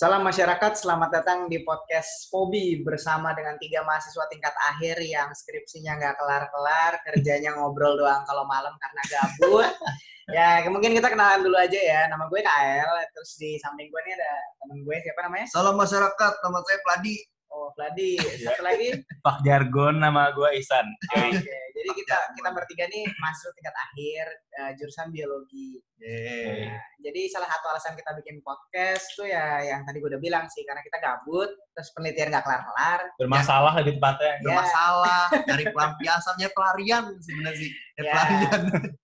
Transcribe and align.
Salam 0.00 0.24
masyarakat, 0.24 0.80
selamat 0.80 1.12
datang 1.12 1.44
di 1.52 1.60
podcast 1.60 2.32
Pobi 2.32 2.80
bersama 2.80 3.36
dengan 3.36 3.60
tiga 3.60 3.84
mahasiswa 3.84 4.24
tingkat 4.32 4.56
akhir 4.72 4.96
yang 5.04 5.28
skripsinya 5.28 5.92
nggak 6.00 6.16
kelar-kelar, 6.16 7.04
kerjanya 7.04 7.52
ngobrol 7.60 8.00
doang 8.00 8.24
kalau 8.24 8.48
malam 8.48 8.72
karena 8.80 9.02
gabut. 9.12 9.68
ya, 10.40 10.64
mungkin 10.72 10.96
kita 10.96 11.12
kenalan 11.12 11.44
dulu 11.44 11.52
aja 11.52 11.76
ya. 11.76 12.08
Nama 12.08 12.32
gue 12.32 12.40
KL, 12.40 12.92
terus 13.12 13.36
di 13.36 13.60
samping 13.60 13.92
gue 13.92 14.00
ini 14.08 14.16
ada 14.16 14.32
temen 14.64 14.88
gue, 14.88 14.96
siapa 15.04 15.20
namanya? 15.20 15.46
Salam 15.52 15.76
masyarakat, 15.76 16.32
nama 16.48 16.58
saya 16.64 16.78
Pladi. 16.80 17.16
Oh, 17.52 17.68
Vladi. 17.76 18.16
Satu 18.40 18.62
lagi? 18.64 19.04
Pak 19.20 19.44
Jargon, 19.44 20.00
nama 20.00 20.32
gue 20.32 20.48
Isan. 20.56 20.88
Oke, 21.12 21.60
jadi 21.80 21.90
kita 21.96 22.16
kita 22.36 22.48
bertiga 22.52 22.84
nih 22.86 23.08
masuk 23.16 23.50
tingkat 23.56 23.72
akhir 23.74 24.24
uh, 24.56 24.70
jurusan 24.76 25.08
biologi. 25.08 25.80
Yeay. 25.96 26.64
Nah, 26.64 26.80
jadi 27.00 27.20
salah 27.28 27.48
satu 27.48 27.66
alasan 27.68 27.92
kita 27.92 28.12
bikin 28.16 28.40
podcast 28.40 29.04
tuh 29.12 29.24
ya 29.24 29.60
yang 29.60 29.84
tadi 29.84 30.00
gue 30.00 30.08
udah 30.08 30.20
bilang 30.20 30.44
sih 30.48 30.64
karena 30.64 30.80
kita 30.80 30.96
gabut, 30.96 31.48
terus 31.72 31.88
penelitian 31.92 32.32
nggak 32.32 32.44
kelar-kelar. 32.44 33.00
Bermasalah 33.16 33.72
lebih 33.80 34.00
tepatnya. 34.00 34.32
Ya. 34.32 34.44
Bermasalah 34.44 35.24
dari 35.52 35.64
pelampiasannya 35.68 36.48
pelarian 36.52 37.04
sebenarnya 37.20 37.56
sih. 37.56 37.70
Ya, 37.96 38.00
Ya. 38.00 38.12
pelarian. 38.16 38.60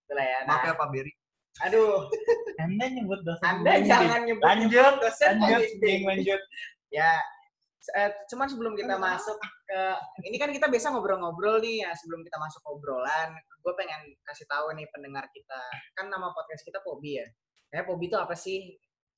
Itulah 0.07 0.25
ya. 0.25 0.39
Maaf 0.45 0.57
Nah, 0.57 0.65
ya 0.65 0.75
Pak 0.75 0.89
Beri. 0.93 1.13
aduh, 1.57 1.97
Anda 2.61 2.85
nyebut 2.93 3.21
dosen. 3.25 3.45
Anda 3.45 3.73
jangan 3.81 4.21
nyebut 4.29 4.45
Lanjut, 4.45 4.95
dosen 5.01 5.41
lanjut. 5.41 5.65
Ding, 5.81 6.05
lanjut. 6.05 6.41
Ya, 6.93 7.17
eh, 7.95 8.11
cuman 8.33 8.47
sebelum 8.51 8.75
kita 8.75 8.99
masuk 8.99 9.39
ke 9.39 9.81
ini 10.27 10.37
kan 10.41 10.51
kita 10.51 10.67
biasa 10.67 10.91
ngobrol-ngobrol 10.91 11.63
nih 11.63 11.87
ya 11.87 11.91
sebelum 11.95 12.27
kita 12.27 12.39
masuk 12.41 12.61
ke 12.65 12.69
obrolan, 12.73 13.31
gue 13.37 13.73
pengen 13.79 14.01
kasih 14.27 14.47
tahu 14.51 14.75
nih 14.75 14.87
pendengar 14.91 15.27
kita 15.31 15.61
kan 15.95 16.11
nama 16.11 16.35
podcast 16.35 16.67
kita 16.67 16.83
Pobi 16.83 17.23
ya. 17.23 17.27
Ya 17.71 17.83
Pobi 17.87 18.11
itu 18.11 18.19
apa 18.19 18.35
sih? 18.35 18.75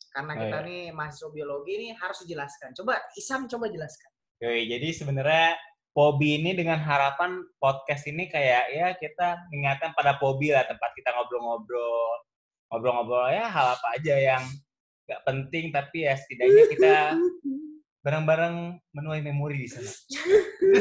Karena 0.08 0.32
Oh, 0.34 0.40
kita 0.40 0.58
iya. 0.64 0.68
nih 0.68 0.82
mahasiswa 0.92 1.30
biologi 1.30 1.72
nih 1.76 1.92
harus 1.96 2.18
dijelaskan. 2.24 2.72
Coba 2.76 2.96
Isam 3.16 3.44
coba 3.48 3.68
jelaskan. 3.68 4.10
Yoi, 4.40 4.70
jadi 4.70 4.88
sebenarnya 4.94 5.58
Pobi 5.92 6.38
ini 6.38 6.54
dengan 6.54 6.78
harapan 6.78 7.42
podcast 7.58 8.06
ini 8.06 8.30
kayak 8.30 8.64
ya 8.70 8.88
kita 8.94 9.50
mengingatkan 9.50 9.90
pada 9.98 10.14
Pobi 10.16 10.54
lah 10.54 10.62
tempat 10.62 10.94
kita 10.94 11.10
ngobrol-ngobrol, 11.10 12.12
ngobrol-ngobrol 12.70 13.34
ya 13.34 13.50
hal 13.50 13.74
apa 13.74 13.86
aja 13.98 14.14
yang 14.14 14.42
nggak 15.08 15.24
penting 15.24 15.72
tapi 15.72 16.04
ya 16.04 16.14
setidaknya 16.14 16.64
kita 16.68 16.94
bareng-bareng 18.08 18.80
menuai 18.96 19.20
memori 19.20 19.60
di 19.60 19.68
sana. 19.68 19.84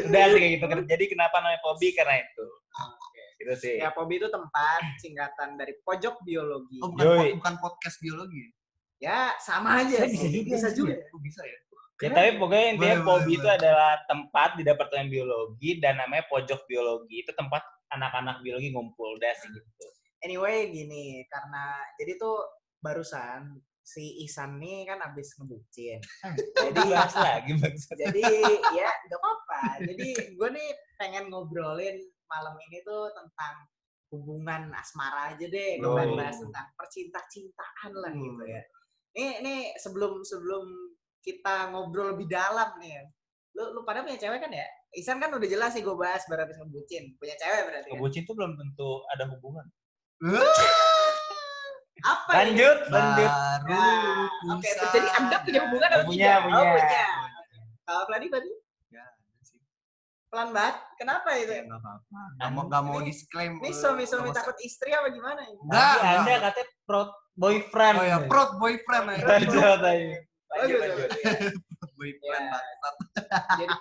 Udah 0.08 0.24
sih 0.32 0.40
kayak 0.40 0.52
gitu. 0.56 0.66
Jadi 0.88 1.06
kenapa 1.12 1.44
namanya 1.44 1.60
Pobi 1.60 1.92
karena 1.92 2.24
itu. 2.24 2.46
Gitu 3.44 3.54
sih. 3.60 3.76
Ya 3.84 3.92
Pobi 3.92 4.16
itu 4.24 4.32
tempat 4.32 4.80
singkatan 5.04 5.60
dari 5.60 5.76
pojok 5.84 6.24
biologi. 6.24 6.80
Oh, 6.80 6.96
bukan, 6.96 7.04
Yoi. 7.04 7.36
bukan 7.36 7.60
podcast 7.60 8.00
biologi. 8.00 8.48
Ya 9.04 9.36
sama 9.44 9.84
aja. 9.84 10.08
Bisa 10.08 10.24
sih. 10.24 10.32
juga, 10.40 10.56
Bisa 10.56 10.70
juga. 10.72 10.96
Oh, 11.12 11.20
bisa 11.20 11.44
ya? 11.44 11.60
Ya, 11.98 12.14
tapi 12.14 12.38
pokoknya 12.38 12.68
intinya 12.78 12.98
Boleh, 13.02 13.08
POBI 13.10 13.26
boleh, 13.26 13.34
itu 13.34 13.48
boleh. 13.50 13.58
adalah 13.58 13.92
tempat 14.06 14.50
di 14.54 14.64
Departemen 14.64 15.08
Biologi 15.10 15.70
dan 15.82 15.98
namanya 15.98 16.24
Pojok 16.30 16.62
Biologi. 16.70 17.26
Itu 17.26 17.34
tempat 17.34 17.66
anak-anak 17.92 18.46
biologi 18.46 18.70
ngumpul. 18.72 19.18
Udah 19.18 19.34
sih 19.36 19.50
gitu. 19.50 19.88
Anyway 20.22 20.70
gini, 20.70 21.26
karena 21.26 21.82
jadi 21.98 22.22
tuh 22.22 22.38
barusan 22.78 23.58
si 23.88 24.28
Isan 24.28 24.60
nih 24.60 24.84
kan 24.84 25.00
abis 25.00 25.40
ngebucin. 25.40 26.04
Jadi 26.36 26.80
bahas 26.92 27.16
lagi 27.16 27.56
maksudnya. 27.56 28.12
Jadi 28.12 28.24
ya 28.76 28.92
nggak 28.92 29.16
apa-apa. 29.16 29.60
Jadi 29.88 30.08
gue 30.36 30.50
nih 30.52 30.70
pengen 31.00 31.32
ngobrolin 31.32 31.96
malam 32.28 32.60
ini 32.60 32.84
tuh 32.84 33.08
tentang 33.16 33.64
hubungan 34.12 34.68
asmara 34.76 35.32
aja 35.32 35.46
deh. 35.48 35.80
Gue 35.80 35.88
pengen 35.96 36.12
Oh. 36.12 36.20
bahas 36.20 36.36
tentang 36.36 36.68
percinta-cintaan 36.76 37.92
lah 37.96 38.12
Hmm. 38.12 38.24
gitu 38.28 38.44
ya. 38.44 38.62
Nih, 39.16 39.32
nih 39.40 39.60
sebelum 39.80 40.20
sebelum 40.22 40.68
kita 41.24 41.72
ngobrol 41.72 42.12
lebih 42.12 42.28
dalam 42.28 42.76
nih 42.78 42.92
ya. 42.92 43.04
Lu, 43.56 43.72
lu 43.72 43.82
pada 43.82 44.04
punya 44.04 44.20
cewek 44.20 44.44
kan 44.44 44.52
ya? 44.52 44.68
Isan 44.94 45.18
kan 45.18 45.32
udah 45.32 45.48
jelas 45.48 45.72
sih 45.72 45.82
gue 45.82 45.96
bahas 45.96 46.28
baru 46.28 46.44
abis 46.44 46.60
ngebucin. 46.60 47.16
Punya 47.16 47.40
cewek 47.40 47.62
berarti 47.66 47.88
kan? 47.88 47.96
Kebucin 47.98 48.24
tuh 48.28 48.36
belum 48.36 48.52
tentu 48.54 48.90
ada 49.10 49.24
hubungan. 49.32 49.66
Apa 52.04 52.30
ini? 52.30 52.38
Lanjut, 52.54 52.78
lanjut. 52.88 53.32
Baru 53.32 53.68
Nah, 53.68 54.28
ku 54.38 54.48
Oke, 54.54 54.70
terus 54.70 54.92
jadi 54.94 55.08
Anda 55.16 55.36
punya 55.42 55.60
hubungan 55.66 55.90
atau 55.90 56.06
Punya, 56.06 56.18
tidak? 56.30 56.44
punya. 56.44 56.58
Oh, 56.58 56.66
punya. 56.72 57.06
Kalau 57.82 58.04
berarti 58.06 58.28
Ya, 58.88 59.04
ada 59.04 59.44
sih. 59.44 59.60
pelan 60.28 60.50
banget. 60.52 60.76
Kenapa 60.96 61.30
itu? 61.36 61.52
Ya, 61.52 61.62
nggak 61.64 61.80
apa-apa. 61.80 62.20
Nggak 62.38 62.50
mau, 62.52 62.64
nggak 62.68 62.84
mau 62.84 63.00
disclaim. 63.02 63.54
Eh, 63.60 63.74
suami-suami 63.74 64.22
nggak 64.24 64.34
mau 64.34 64.38
takut 64.38 64.58
istri 64.60 64.90
apa 64.92 65.08
gimana 65.10 65.42
ini? 65.42 65.58
Enggak, 65.58 65.94
Tadi 65.96 66.08
Anda 66.14 66.34
katanya 66.44 66.68
pro 66.84 67.02
boyfriend. 67.34 67.96
Oh 67.96 68.06
ya, 68.06 68.18
prod 68.26 68.50
boyfriend 68.58 69.06
ya. 69.08 69.18
Lanjut 69.24 69.62
aja. 69.64 69.90
Lanjut, 69.90 70.18
Lanjut, 70.48 70.80
lanjut. 70.80 71.10
boyfriend 71.94 72.44
Ya. 72.44 72.52
bangsat. 72.52 72.96
Jadi, 73.58 73.76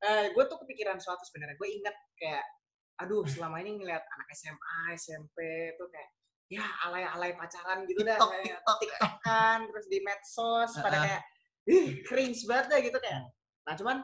eh, 0.00 0.24
gue 0.30 0.44
tuh 0.44 0.58
kepikiran 0.58 0.96
suatu 0.96 1.22
sebenarnya. 1.22 1.54
Gue 1.54 1.68
inget 1.70 1.96
kayak, 2.14 2.44
aduh 2.98 3.24
selama 3.24 3.58
ini 3.58 3.76
ngeliat 3.76 4.02
anak 4.02 4.28
SMA, 4.32 4.76
SMP 4.94 5.36
tuh 5.74 5.88
kayak, 5.88 6.10
ya 6.50 6.66
alay-alay 6.84 7.38
pacaran 7.38 7.86
gitu 7.86 8.02
dah. 8.02 8.18
TikTok, 8.18 8.30
kayak 8.34 8.42
TikTok. 8.58 8.76
TikTokan, 8.82 9.58
terus 9.70 9.86
di 9.86 9.98
medsos, 10.02 10.70
pada 10.82 10.98
Heeh. 10.98 11.06
kayak, 11.06 11.22
ih 11.70 11.86
cringe 12.02 12.42
banget 12.50 12.66
deh 12.74 12.80
gitu 12.90 12.98
kayak. 12.98 13.22
Nah 13.62 13.74
cuman 13.78 13.96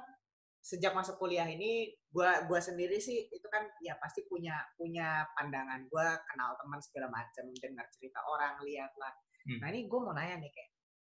sejak 0.63 0.95
masuk 0.95 1.19
kuliah 1.19 1.47
ini, 1.47 1.91
gua 2.15 2.47
gua 2.47 2.63
sendiri 2.63 3.03
sih 3.03 3.27
itu 3.27 3.47
kan 3.51 3.67
ya 3.83 3.99
pasti 3.99 4.23
punya 4.31 4.63
punya 4.79 5.27
pandangan. 5.35 5.91
Gua 5.91 6.15
kenal 6.31 6.55
teman 6.63 6.79
segala 6.79 7.11
macam, 7.11 7.45
dengar 7.59 7.87
cerita 7.99 8.23
orang, 8.31 8.63
lihat 8.63 8.95
lah. 8.95 9.11
Hmm. 9.47 9.59
Nah 9.63 9.69
ini 9.75 9.87
gue 9.87 9.99
mau 10.03 10.11
nanya 10.15 10.43
nih 10.43 10.51
kayak 10.51 10.71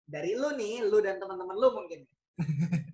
dari 0.10 0.34
lu 0.34 0.54
nih, 0.58 0.86
lu 0.86 0.98
dan 1.02 1.22
teman-teman 1.22 1.54
lu 1.58 1.70
mungkin. 1.78 2.02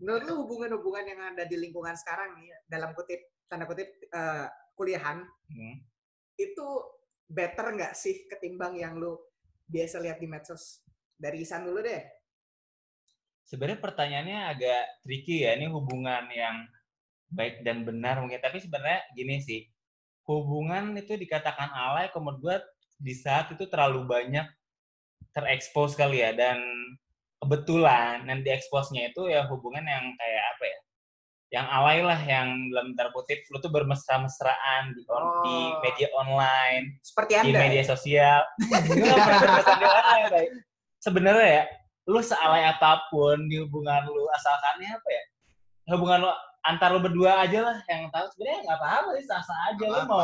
Menurut 0.03 0.24
lu 0.28 0.34
hubungan-hubungan 0.44 1.06
yang 1.07 1.19
ada 1.35 1.44
di 1.47 1.56
lingkungan 1.56 1.95
sekarang 1.95 2.35
nih, 2.40 2.51
dalam 2.68 2.91
kutip 2.95 3.19
tanda 3.47 3.63
kutip 3.63 3.88
eh, 4.12 4.47
kuliahan 4.75 5.24
Hmm. 5.51 5.75
itu 6.35 6.68
better 7.25 7.74
nggak 7.74 7.94
sih 7.97 8.30
ketimbang 8.30 8.78
yang 8.78 8.97
lu 8.97 9.18
biasa 9.66 10.02
lihat 10.02 10.22
di 10.22 10.28
medsos? 10.30 10.86
Dari 11.16 11.41
Isan 11.41 11.63
dulu 11.66 11.80
deh. 11.80 12.03
Sebenarnya 13.46 13.80
pertanyaannya 13.80 14.40
agak 14.52 14.84
tricky 15.06 15.46
ya. 15.46 15.56
Ini 15.56 15.72
hubungan 15.72 16.28
yang 16.34 16.66
baik 17.31 17.63
dan 17.63 17.88
benar 17.88 18.19
mungkin. 18.19 18.41
Tapi 18.41 18.59
sebenarnya 18.62 19.06
gini 19.16 19.40
sih. 19.40 19.62
Hubungan 20.25 20.97
itu 20.97 21.13
dikatakan 21.13 21.69
alay, 21.69 22.09
menurut 22.18 22.40
gue 22.41 22.58
di 22.97 23.13
saat 23.13 23.53
itu 23.53 23.69
terlalu 23.69 24.09
banyak 24.09 24.50
terekspos 25.31 25.94
kali 25.94 26.19
ya. 26.25 26.34
Dan 26.34 26.59
kebetulan 27.40 28.25
yang 28.25 28.42
dieksposnya 28.42 29.13
itu 29.13 29.30
ya 29.30 29.46
hubungan 29.47 29.86
yang 29.86 30.03
kayak 30.18 30.46
apa 30.57 30.66
ya. 30.66 30.80
Yang 31.55 31.67
alay 31.71 31.99
lah, 32.03 32.19
yang 32.19 32.47
dalam 32.67 32.91
tanda 32.93 33.16
kutip, 33.16 33.39
lu 33.47 33.63
tuh 33.63 33.71
bermesra-mesraan 33.71 34.91
di, 34.91 35.07
on- 35.07 35.39
di 35.47 35.55
Oh. 35.55 35.79
media 35.79 36.07
online, 36.11 36.99
Seperti 36.99 37.31
di 37.39 37.55
Anda. 37.55 37.59
media 37.63 37.83
sosial. 37.88 38.39
Di 38.59 38.99
online, 39.88 40.27
Bay. 40.27 40.45
Sebenarnya 40.99 41.47
ya, 41.47 41.63
lu 42.05 42.19
sealay 42.19 42.67
apa 42.67 43.07
pun 43.07 43.47
di 43.47 43.57
hubungan 43.57 44.05
lu 44.05 44.29
asalkannya 44.29 44.94
apa 44.94 45.09
ya 45.09 45.23
hubungan 45.89 46.21
lu 46.21 46.29
antar 46.61 46.94
lu 46.94 47.01
berdua 47.01 47.41
aja 47.41 47.65
lah 47.65 47.77
yang 47.89 48.13
tahu 48.13 48.25
sebenarnya 48.29 48.59
nggak 48.61 48.77
apa-apa 48.77 49.09
sih 49.17 49.25
sah-sah 49.25 49.59
aja 49.73 49.85
lu 49.89 49.99
mau 50.05 50.21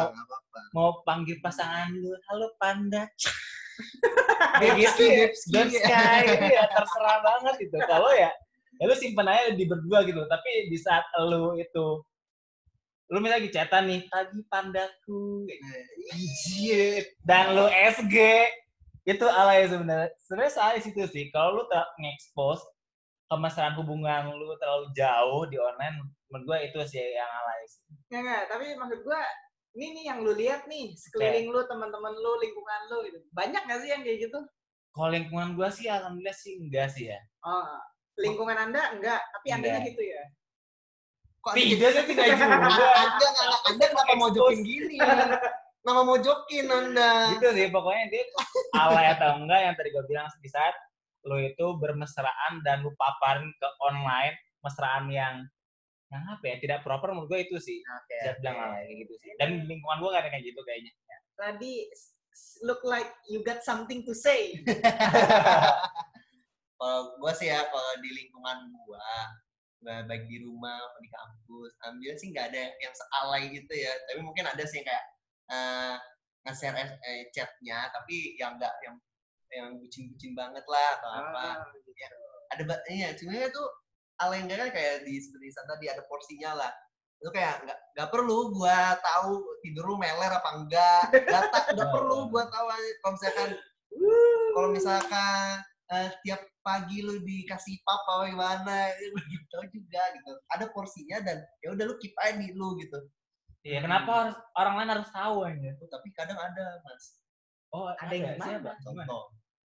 mau 0.78 0.90
panggil 1.02 1.42
pasangan 1.42 1.90
lu 1.90 2.14
halo 2.30 2.54
panda 2.62 3.10
Kayak 4.62 4.74
gitu 4.78 5.04
ya, 5.10 5.26
Sky 5.34 6.54
ya 6.54 6.70
terserah 6.70 7.18
banget 7.26 7.54
gitu 7.66 7.78
kalau 7.90 8.14
ya 8.14 8.30
ya 8.82 8.90
lu 8.90 8.96
simpen 8.98 9.30
aja 9.30 9.54
di 9.54 9.66
berdua 9.70 10.02
gitu 10.10 10.26
tapi 10.26 10.74
di 10.74 10.78
saat 10.82 11.06
lu 11.22 11.54
itu 11.54 12.02
lu 13.12 13.18
misalnya 13.22 13.46
lagi 13.46 13.52
chatan 13.54 13.84
nih 13.86 14.02
pagi 14.10 14.42
pandaku 14.50 15.46
Anjir. 16.10 17.06
dan 17.22 17.54
lu 17.54 17.70
SG 17.70 18.18
itu 19.06 19.26
alay 19.30 19.70
sebenarnya 19.70 20.10
sebenarnya 20.26 20.54
salah 20.54 20.74
di 20.74 20.82
situ 20.82 21.06
sih 21.06 21.30
kalau 21.30 21.62
lu 21.62 21.64
tak 21.70 21.86
ngekspos 22.02 22.66
kemesraan 23.30 23.78
hubungan 23.78 24.34
lu 24.34 24.58
terlalu 24.58 24.90
jauh 24.98 25.46
di 25.46 25.62
online 25.62 26.02
menurut 26.34 26.44
gue 26.48 26.58
itu 26.72 26.80
sih 26.96 27.00
yang 27.00 27.28
alay 27.28 27.62
sih. 27.68 27.84
Nggak, 28.08 28.22
nggak. 28.24 28.44
Tapi 28.48 28.66
maksud 28.76 29.00
gua, 29.04 29.20
ini 29.76 30.00
nih 30.00 30.04
yang 30.12 30.20
lu 30.24 30.32
lihat 30.32 30.64
nih, 30.68 30.96
sekeliling 30.96 31.52
lu, 31.52 31.60
teman-teman 31.68 32.12
lu, 32.16 32.32
lingkungan 32.40 32.82
lu 32.88 32.98
gitu. 33.08 33.20
Banyak 33.36 33.68
nggak 33.68 33.80
sih 33.84 33.90
yang 33.92 34.04
kayak 34.04 34.32
gitu? 34.32 34.40
kalau 34.92 35.10
lingkungan 35.12 35.56
gue 35.56 35.70
sih 35.72 35.88
alhamdulillah 35.88 36.36
sih 36.36 36.60
enggak 36.60 36.92
sih 36.92 37.12
ya 37.12 37.20
Oh, 37.42 37.80
lingkungan 38.20 38.58
Anda 38.58 38.82
enggak, 38.96 39.22
tapi 39.32 39.48
Andanya 39.56 39.80
Enggak. 39.80 39.90
gitu 39.94 40.02
ya. 40.04 40.24
Kok 41.42 41.54
tidak 41.58 41.90
sih 41.96 42.04
tidak 42.14 42.26
juga 42.38 42.46
Anda, 42.54 42.86
anda, 43.02 43.28
anda 43.72 43.86
kenapa 43.90 44.14
mojokin 44.20 44.60
gini? 44.62 44.98
Nama 45.82 46.02
mojokin 46.06 46.66
Anda. 46.70 47.12
gitu 47.38 47.48
sih 47.58 47.68
pokoknya 47.74 48.06
dia 48.14 48.24
alay 48.78 49.06
atau 49.18 49.42
enggak 49.42 49.60
yang 49.66 49.74
tadi 49.74 49.90
gue 49.90 50.04
bilang 50.06 50.30
di 50.38 50.50
saat 50.52 50.78
lo 51.26 51.38
itu 51.42 51.66
bermesraan 51.82 52.62
dan 52.62 52.86
lu 52.86 52.94
paparin 52.98 53.50
ke 53.58 53.68
online 53.82 54.38
mesraan 54.62 55.10
yang 55.10 55.42
yang 56.14 56.22
apa 56.28 56.44
ya 56.46 56.56
tidak 56.62 56.80
proper 56.86 57.14
menurut 57.14 57.30
gue 57.34 57.50
itu 57.50 57.58
sih 57.58 57.82
Oke. 57.82 58.14
bisa 58.14 58.32
bilang 58.42 58.58
alay 58.62 58.86
kayak 58.86 58.98
gitu 59.06 59.14
sih 59.22 59.32
dan 59.42 59.66
lingkungan 59.66 59.98
gue 60.02 60.10
gak 60.14 60.22
ada 60.26 60.30
kayak 60.30 60.46
gitu 60.46 60.62
kayaknya 60.62 60.92
Tadi 61.34 61.74
look 62.62 62.86
like 62.86 63.10
you 63.26 63.42
got 63.42 63.66
something 63.66 64.06
to 64.06 64.14
say. 64.14 64.62
kalau 66.82 67.14
gue 67.14 67.32
sih 67.38 67.54
ya 67.54 67.62
kalau 67.70 67.94
di 68.02 68.10
lingkungan 68.10 68.58
gue 68.74 69.06
baik 70.10 70.26
di 70.26 70.42
rumah 70.42 70.78
atau 70.82 70.98
di 71.02 71.10
kampus 71.14 71.72
ambil 71.90 72.14
sih 72.18 72.34
nggak 72.34 72.50
ada 72.54 72.64
yang 72.82 72.94
sealai 72.94 73.54
gitu 73.54 73.74
ya. 73.78 73.94
Tapi 74.10 74.20
mungkin 74.26 74.46
ada 74.50 74.64
sih 74.66 74.82
yang 74.82 74.88
kayak 74.90 75.06
eh 75.54 75.96
nge-share 76.42 76.78
eh, 77.06 77.30
chatnya 77.30 77.86
tapi 77.94 78.34
yang 78.42 78.58
nggak 78.58 78.74
yang 78.82 78.96
yang 79.54 79.78
bucin-bucin 79.78 80.34
banget 80.34 80.66
lah 80.66 80.88
atau 80.98 81.10
apa. 81.22 81.46
Ah, 81.62 81.70
Ya, 82.02 82.10
ada 82.50 82.64
ba- 82.66 82.86
iya 82.90 83.14
sebenarnya 83.14 83.54
tuh 83.54 83.68
hal 84.18 84.34
yang 84.34 84.50
enggak 84.50 84.74
kayak 84.74 85.06
di 85.06 85.22
seperti 85.22 85.54
San 85.54 85.70
tadi 85.70 85.86
ada 85.86 86.02
porsinya 86.10 86.66
lah. 86.66 86.72
Itu 87.22 87.30
kayak 87.30 87.62
nggak 87.70 87.80
nggak 87.94 88.10
perlu 88.10 88.50
gua 88.58 88.98
tahu 89.06 89.38
tidur 89.62 89.86
lu 89.94 89.96
meler 90.02 90.34
apa 90.34 90.50
enggak 90.58 91.14
nggak 91.78 91.90
perlu 91.94 92.26
gua 92.34 92.50
tahu 92.50 92.66
kalau 93.06 93.14
misalkan 93.14 93.50
kalau 94.58 94.70
misalkan 94.74 95.62
eh, 95.92 96.10
tiap 96.22 96.42
pagi 96.62 97.02
lu 97.02 97.20
dikasih 97.20 97.76
pap 97.82 98.02
apa 98.08 98.30
gimana 98.30 98.78
gitu 99.28 99.58
juga 99.74 100.02
gitu 100.14 100.32
ada 100.50 100.66
porsinya 100.70 101.18
dan 101.20 101.38
ya 101.60 101.72
udah 101.72 101.86
lu 101.86 101.96
keep 101.98 102.14
aja 102.18 102.38
di 102.38 102.52
lu 102.52 102.76
gitu 102.78 103.00
Iya, 103.62 103.86
kenapa 103.86 104.10
harus 104.26 104.38
orang 104.58 104.74
lain 104.74 104.90
harus 104.90 105.10
tahu 105.14 105.46
aja? 105.46 105.70
tapi 105.78 106.08
kadang 106.18 106.34
ada 106.36 106.66
mas 106.82 107.22
Oh, 107.72 107.88
Ada 107.88 108.10
yang 108.12 108.36
gimana? 108.36 108.58
Siapa? 108.58 108.72
Gimana? 108.74 109.06
contoh 109.06 109.24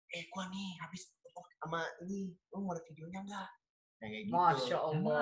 eh 0.10 0.24
gua 0.28 0.44
nih 0.48 0.70
habis 0.80 1.02
sama 1.60 1.80
ini 2.02 2.32
lu 2.50 2.58
mau 2.62 2.72
ada 2.72 2.84
videonya 2.84 3.20
enggak 3.22 3.50
Nah, 4.02 4.10
kayak 4.10 4.24
gitu 4.26 4.34
Masya 4.34 4.78
Allah. 4.82 5.22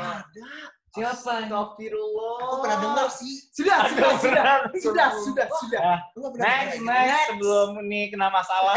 ada 0.00 0.48
Siapa? 0.94 1.12
Astagfirullah. 1.12 2.36
aku 2.40 2.56
pernah 2.62 2.78
dengar 2.80 3.08
sih 3.10 3.34
Sudah, 3.52 3.78
sudah, 3.84 4.10
sudah, 4.16 4.44
sudah, 4.80 5.08
sudah, 5.20 5.46
sudah. 5.60 5.92
nggak 6.16 6.30
pernah 6.32 6.46
Next, 6.46 6.74
ya? 6.74 6.86
next, 6.86 7.26
sebelum 7.28 7.68
ini 7.84 8.00
kena 8.08 8.28
masalah. 8.30 8.74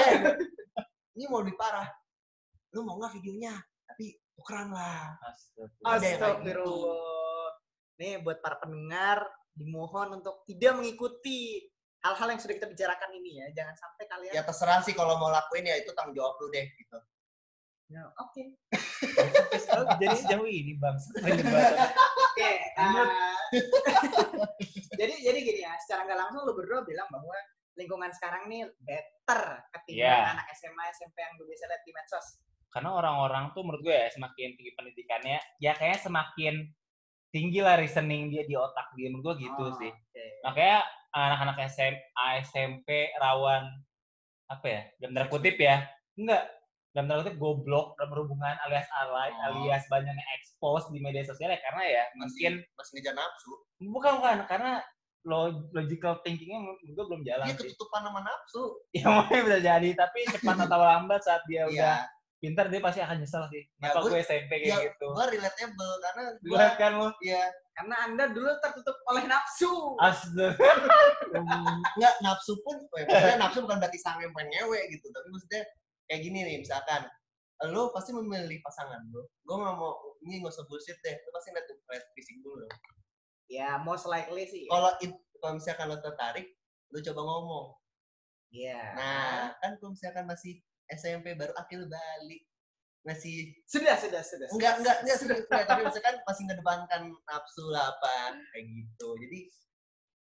Ini 1.18 1.26
mau 1.26 1.42
lebih 1.42 1.58
parah 1.58 1.90
lu 2.76 2.86
mau 2.86 3.00
nggak 3.02 3.18
videonya 3.18 3.58
tapi 3.88 4.14
tukeran 4.38 4.70
lah 4.70 5.18
Astagfirullah. 5.26 5.98
Kayak 5.98 6.16
Astagfirullah. 6.22 7.50
Nih 7.98 8.14
buat 8.22 8.38
para 8.44 8.62
pendengar 8.62 9.26
dimohon 9.58 10.22
untuk 10.22 10.46
tidak 10.46 10.78
mengikuti 10.78 11.66
hal-hal 12.06 12.28
yang 12.30 12.38
sudah 12.38 12.56
kita 12.62 12.70
bicarakan 12.70 13.10
ini 13.18 13.42
ya. 13.42 13.48
Jangan 13.58 13.76
sampai 13.82 14.06
kalian 14.06 14.34
ya 14.38 14.44
terserah 14.46 14.86
sih 14.86 14.94
kalau 14.94 15.18
mau 15.18 15.34
lakuin 15.34 15.66
ya 15.66 15.82
itu 15.82 15.90
tanggung 15.98 16.14
jawab 16.14 16.38
lu 16.38 16.54
deh 16.54 16.68
gitu 16.78 17.00
Ya, 17.88 18.04
Oke. 18.20 18.52
Oh, 19.80 19.96
Jadi 19.96 20.16
sejauh 20.20 20.44
ini 20.44 20.76
bang. 20.76 21.00
Oke. 21.24 22.52
ah, 22.84 23.40
jadi 25.00 25.14
jadi 25.24 25.40
gini 25.40 25.62
ya, 25.64 25.72
secara 25.80 26.04
nggak 26.04 26.20
langsung 26.20 26.44
lu 26.44 26.52
berdua 26.52 26.84
bilang 26.84 27.08
bahwa 27.08 27.32
lingkungan 27.78 28.10
sekarang 28.12 28.50
nih 28.50 28.66
better 28.82 29.42
ketimbang 29.72 30.10
Iya. 30.18 30.34
anak 30.34 30.48
SMA 30.52 30.84
SMP 30.92 31.16
yang 31.22 31.34
lu 31.38 31.46
bisa 31.46 31.66
lihat 31.66 31.82
di 31.82 31.94
medsos. 31.94 32.28
karena 32.68 32.92
orang-orang 32.94 33.56
tuh 33.56 33.64
menurut 33.64 33.80
gue 33.82 33.96
ya 33.96 34.12
semakin 34.12 34.54
tinggi 34.54 34.76
pendidikannya, 34.76 35.40
ya 35.58 35.72
kayaknya 35.72 36.00
semakin 36.04 36.56
tinggi 37.30 37.64
lah 37.64 37.80
reasoning 37.80 38.28
dia 38.28 38.44
di 38.44 38.54
otak 38.54 38.92
dia 38.94 39.08
menurut 39.08 39.40
gue 39.40 39.48
gitu 39.48 39.64
Oh, 39.64 39.74
sih. 39.80 39.90
oke. 39.90 40.26
Makanya 40.44 40.84
anak-anak 41.10 41.58
SMA, 41.70 42.28
SMP 42.44 42.88
rawan 43.18 43.72
apa 44.48 44.66
ya? 44.68 44.82
Dalam 45.00 45.12
tanda 45.16 45.28
kutip 45.28 45.56
ya? 45.58 45.90
Enggak. 46.14 46.44
Dalam 46.92 47.06
tanda 47.08 47.22
kutip 47.24 47.38
goblok 47.38 47.96
dalam 47.96 48.10
berhubungan 48.12 48.56
alias 48.62 48.90
alay, 48.94 49.30
Oh. 49.32 49.42
alias 49.48 49.84
banyaknya 49.88 50.26
expose 50.36 50.86
di 50.92 51.00
media 51.00 51.24
sosial 51.24 51.50
ya 51.50 51.60
karena 51.64 51.82
ya 51.82 52.04
mungkin 52.16 52.62
masih 52.62 52.74
masih 52.78 52.92
ngejar 53.00 53.16
nafsu 53.16 53.52
bukan 53.80 54.12
bukan 54.18 54.38
karena 54.46 54.72
logical 55.28 56.24
thinkingnya 56.24 56.58
menurut 56.58 56.80
gue 56.82 57.06
belum 57.06 57.22
jalan 57.22 57.46
dia 57.46 57.54
sih. 57.54 57.68
ketutupan 57.68 58.02
sama 58.02 58.24
nafsu 58.24 58.64
Ya 58.98 59.06
mungkin 59.06 59.40
bisa 59.44 59.60
jadi, 59.60 59.90
tapi 59.94 60.20
cepat 60.26 60.58
atau 60.64 60.80
lambat 60.80 61.22
saat 61.22 61.44
dia 61.46 61.66
udah 61.66 61.76
iya 62.00 62.16
pintar 62.38 62.70
dia 62.70 62.78
pasti 62.78 63.02
akan 63.02 63.18
nyesel 63.18 63.50
sih. 63.50 63.66
Ya, 63.76 63.90
Kenapa 63.90 64.00
gua- 64.00 64.12
gue 64.14 64.20
SMP 64.22 64.52
kayak 64.56 64.70
ya 64.70 64.78
gitu? 64.88 65.08
gua 65.10 65.26
relatable 65.26 65.94
karena 66.00 66.24
gua 66.40 66.54
Lihat 66.56 66.74
kan 66.78 66.92
lo, 66.94 67.10
ya 67.20 67.44
Karena 67.74 67.96
Anda 68.04 68.26
dulu 68.30 68.50
tertutup 68.58 68.94
oleh 69.06 69.26
nafsu. 69.26 69.74
astaga. 69.98 70.54
nggak 71.98 72.14
nafsu 72.22 72.54
pun 72.62 72.78
ya, 72.94 73.04
maksudnya 73.04 73.38
nafsu 73.38 73.60
bukan 73.62 73.78
berarti 73.78 73.98
sange 73.98 74.30
pengen 74.30 74.48
ngewe 74.50 74.80
gitu 74.88 75.06
tapi 75.10 75.28
maksudnya 75.28 75.62
kayak 76.06 76.22
gini 76.24 76.40
nih 76.42 76.58
misalkan 76.62 77.04
lo 77.68 77.90
pasti 77.90 78.14
memilih 78.14 78.62
pasangan 78.62 79.02
lo 79.10 79.28
gue 79.44 79.56
nggak 79.56 79.76
mau 79.76 79.94
ini 80.22 80.40
nggak 80.40 80.54
usah 80.54 80.66
bullshit 80.66 80.98
deh 81.02 81.18
lo 81.18 81.30
pasti 81.32 81.50
lihat 81.52 81.66
fisik 82.14 82.38
dulu 82.40 82.64
dong. 82.64 82.74
Ya, 83.48 83.80
most 83.80 84.04
likely 84.06 84.44
sih. 84.44 84.68
kalau 84.68 84.92
it- 85.00 85.16
kalau 85.38 85.56
misalkan 85.56 85.88
lo 85.88 85.98
tertarik 85.98 86.52
lo 86.88 87.00
coba 87.02 87.22
ngomong 87.22 87.68
Iya. 88.48 88.80
nah 88.96 89.52
kan 89.56 89.76
kalau 89.76 89.92
misalkan 89.92 90.24
masih 90.24 90.60
SMP 90.88 91.36
baru 91.36 91.52
akil 91.54 91.84
balik 91.86 92.48
masih 93.04 93.56
sudah, 93.64 93.96
sudah, 93.96 94.20
sudah. 94.20 94.48
enggak 94.52 94.74
enggak 94.80 94.98
enggak 95.00 95.18
serius 95.18 95.44
enggak, 95.46 95.64
tapi 95.64 95.82
misalkan 95.84 96.16
masih 96.22 96.44
ngedepankan 96.44 97.02
nafsu 97.24 97.64
lah 97.70 97.88
apa 97.90 98.36
kayak 98.50 98.66
gitu 98.66 99.08
jadi 99.18 99.40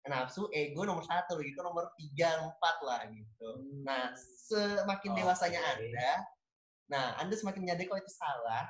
nafsu 0.07 0.43
ego 0.51 0.83
nomor 0.83 1.03
satu 1.03 1.39
gitu 1.39 1.59
nomor 1.61 1.91
tiga 1.95 2.39
empat 2.41 2.77
lah 2.83 3.01
gitu 3.07 3.49
Hmm. 3.59 3.83
nah 3.83 4.11
semakin 4.47 5.11
dewasanya 5.15 5.61
Oke. 5.61 5.71
anda 5.87 6.13
nah 6.87 7.07
anda 7.17 7.35
semakin 7.35 7.63
menyadari 7.63 7.87
kalau 7.87 7.99
itu 7.99 8.11
salah 8.11 8.67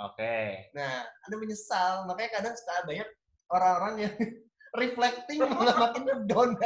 Oke. 0.00 0.68
nah 0.72 1.00
anda 1.22 1.36
menyesal 1.36 2.04
makanya 2.04 2.40
kadang 2.40 2.54
suka 2.56 2.84
banyak 2.84 3.08
orang-orang 3.52 3.94
yang 4.08 4.14
reflecting 4.80 5.44
malah 5.44 5.76
makin 5.76 6.24
down 6.24 6.56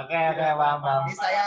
Oke, 0.00 0.16
oke, 0.16 0.46
paham, 0.56 0.78
paham. 0.82 1.02
jadi 1.06 1.16
saya 1.18 1.46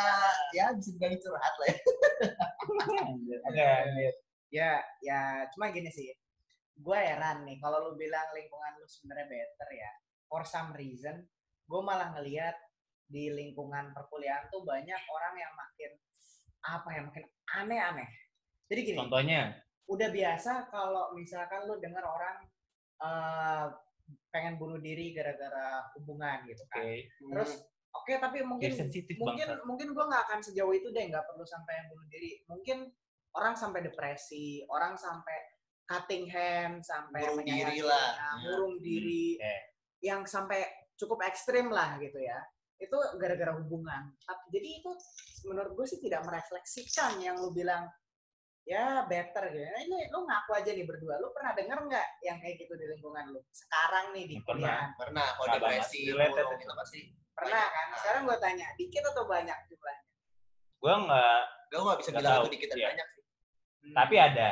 ya 0.53 0.65
bisa 0.77 0.89
dibilang 0.95 1.17
curhat 1.19 1.53
lah 1.59 1.67
ya 1.67 1.77
Oke, 3.49 3.63
lanjut. 3.63 4.15
ya, 4.53 4.71
ya, 5.01 5.19
cuma 5.55 5.73
gini 5.73 5.89
sih. 5.89 6.13
Gue 6.77 6.95
heran 6.95 7.43
nih, 7.43 7.57
kalau 7.59 7.89
lu 7.89 7.91
bilang 7.97 8.23
lingkungan 8.31 8.77
lu 8.79 8.87
sebenarnya 8.87 9.27
better 9.27 9.69
ya. 9.73 9.91
For 10.29 10.45
some 10.45 10.71
reason, 10.77 11.25
gue 11.67 11.81
malah 11.81 12.13
ngelihat 12.15 12.53
di 13.09 13.33
lingkungan 13.33 13.91
perkuliahan 13.91 14.47
tuh 14.53 14.61
banyak 14.63 15.01
orang 15.09 15.35
yang 15.37 15.53
makin 15.57 15.91
apa 16.63 16.89
ya, 16.93 17.01
makin 17.03 17.25
aneh-aneh. 17.59 18.09
Jadi 18.69 18.79
gini, 18.93 18.97
Contohnya, 18.97 19.41
udah 19.89 20.09
biasa 20.13 20.69
kalau 20.71 21.11
misalkan 21.17 21.65
lu 21.67 21.77
dengar 21.81 22.05
orang 22.05 22.45
eh, 23.01 23.65
pengen 24.29 24.59
bunuh 24.59 24.77
diri 24.77 25.15
gara-gara 25.15 25.87
hubungan 25.95 26.43
gitu 26.45 26.63
kan. 26.69 26.83
Terus 27.07 27.51
oke 27.93 28.13
tapi 28.19 28.41
mungkin 28.41 28.71
mungkin 29.21 29.47
banget. 29.47 29.61
mungkin 29.63 29.87
gue 29.93 30.05
nggak 30.09 30.23
akan 30.29 30.39
sejauh 30.41 30.73
itu 30.73 30.89
deh 30.89 31.05
nggak 31.07 31.25
perlu 31.29 31.45
sampai 31.45 31.73
yang 31.77 31.87
bunuh 31.93 32.07
diri 32.09 32.41
mungkin 32.49 32.77
orang 33.37 33.53
sampai 33.53 33.85
depresi 33.85 34.65
orang 34.65 34.97
sampai 34.97 35.37
cutting 35.85 36.25
hand 36.25 36.81
sampai 36.81 37.21
menyayangi, 37.37 37.77
diri 37.77 37.79
lah. 37.85 38.09
nah, 38.17 38.35
Ya. 38.41 38.57
diri 38.81 39.25
Oke. 39.37 39.55
yang 40.01 40.21
sampai 40.25 40.65
cukup 40.97 41.21
ekstrim 41.21 41.69
lah 41.69 42.01
gitu 42.01 42.17
ya 42.17 42.41
itu 42.81 42.97
gara-gara 43.21 43.53
hubungan 43.61 44.09
Tapi- 44.25 44.49
jadi 44.51 44.69
itu 44.81 44.91
menurut 45.47 45.71
gue 45.77 45.85
sih 45.87 45.99
tidak 46.01 46.25
merefleksikan 46.25 47.21
yang 47.21 47.37
lu 47.37 47.53
bilang 47.53 47.85
ya 48.63 49.03
better 49.03 49.43
gitu 49.49 49.59
nah, 49.61 49.81
ini 49.81 49.97
lu 50.07 50.23
ngaku 50.23 50.51
aja 50.55 50.71
nih 50.71 50.85
berdua 50.85 51.19
lu 51.19 51.29
pernah 51.31 51.51
denger 51.51 51.79
nggak 51.83 52.07
yang 52.21 52.37
kayak 52.39 52.55
gitu 52.57 52.73
di 52.73 52.85
lingkungan 52.87 53.25
lu 53.29 53.39
sekarang 53.49 54.05
nih 54.11 54.23
di 54.25 54.35
Pernah. 54.39 54.47
kuliah 54.47 54.83
pernah 54.95 55.27
kalau 55.33 55.47
Nggak 55.49 55.59
depresi 55.59 55.99
murung, 56.07 56.31
itu. 56.55 56.73
pasti 56.73 56.99
pernah 57.33 57.63
kan 57.65 57.87
sekarang 57.97 58.21
gue 58.23 58.37
tanya 58.39 58.67
dikit 58.73 59.03
atau 59.05 59.23
banyak 59.25 59.57
jumlahnya 59.67 60.03
Gue 60.77 60.93
nggak, 60.97 61.39
gue 61.69 61.79
nggak 61.81 61.97
bisa 61.97 62.11
bilang 62.11 62.23
tahu. 62.29 62.43
itu 62.43 62.51
dikit 62.51 62.67
dan 62.69 62.77
Iya. 62.77 62.87
banyak 62.89 63.07
sih 63.09 63.23
Hmm. 63.83 63.93
tapi 63.93 64.15
ada. 64.15 64.49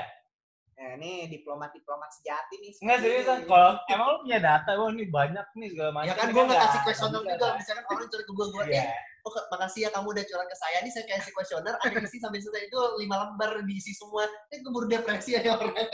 Nah, 0.73 0.89
ini 0.97 1.11
diplomat-diplomat 1.29 2.09
sejati 2.11 2.55
nih. 2.57 2.71
Enggak 2.79 2.97
seriusan, 2.99 3.39
kalau 3.45 3.79
emang 3.85 4.07
lu 4.09 4.17
punya 4.25 4.39
data, 4.41 4.71
wah 4.75 4.89
ini 4.89 5.05
banyak 5.05 5.47
nih 5.53 5.69
segala 5.69 5.91
macam. 5.93 6.09
ya 6.09 6.15
kan 6.15 6.27
gue 6.27 6.35
nggak 6.35 6.51
nggak 6.51 6.67
kasih 6.67 6.79
kuesioner 6.81 7.21
juga, 7.21 7.35
kan? 7.37 7.53
misalkan 7.55 7.83
orang 7.85 8.07
curhat 8.09 8.25
ke 8.25 8.33
gue 8.33 8.47
gue 8.49 8.63
Iya. 8.65 8.83
Oh 9.21 9.35
makasih 9.53 9.85
ya 9.85 9.89
kamu 9.93 10.13
udah 10.13 10.25
curhat 10.25 10.47
ke 10.49 10.57
saya 10.57 10.77
nih 10.81 10.91
saya 10.93 11.05
kasih 11.05 11.31
kuesioner 11.33 11.75
ada 11.77 11.97
isi 12.01 12.17
sampai 12.17 12.41
selesai 12.41 12.67
itu 12.69 12.79
lima 13.01 13.15
lembar 13.27 13.61
diisi 13.65 13.93
semua 13.93 14.25
ini 14.49 14.65
keburu 14.65 14.87
depresi 14.89 15.37
ya 15.37 15.55
orang 15.55 15.75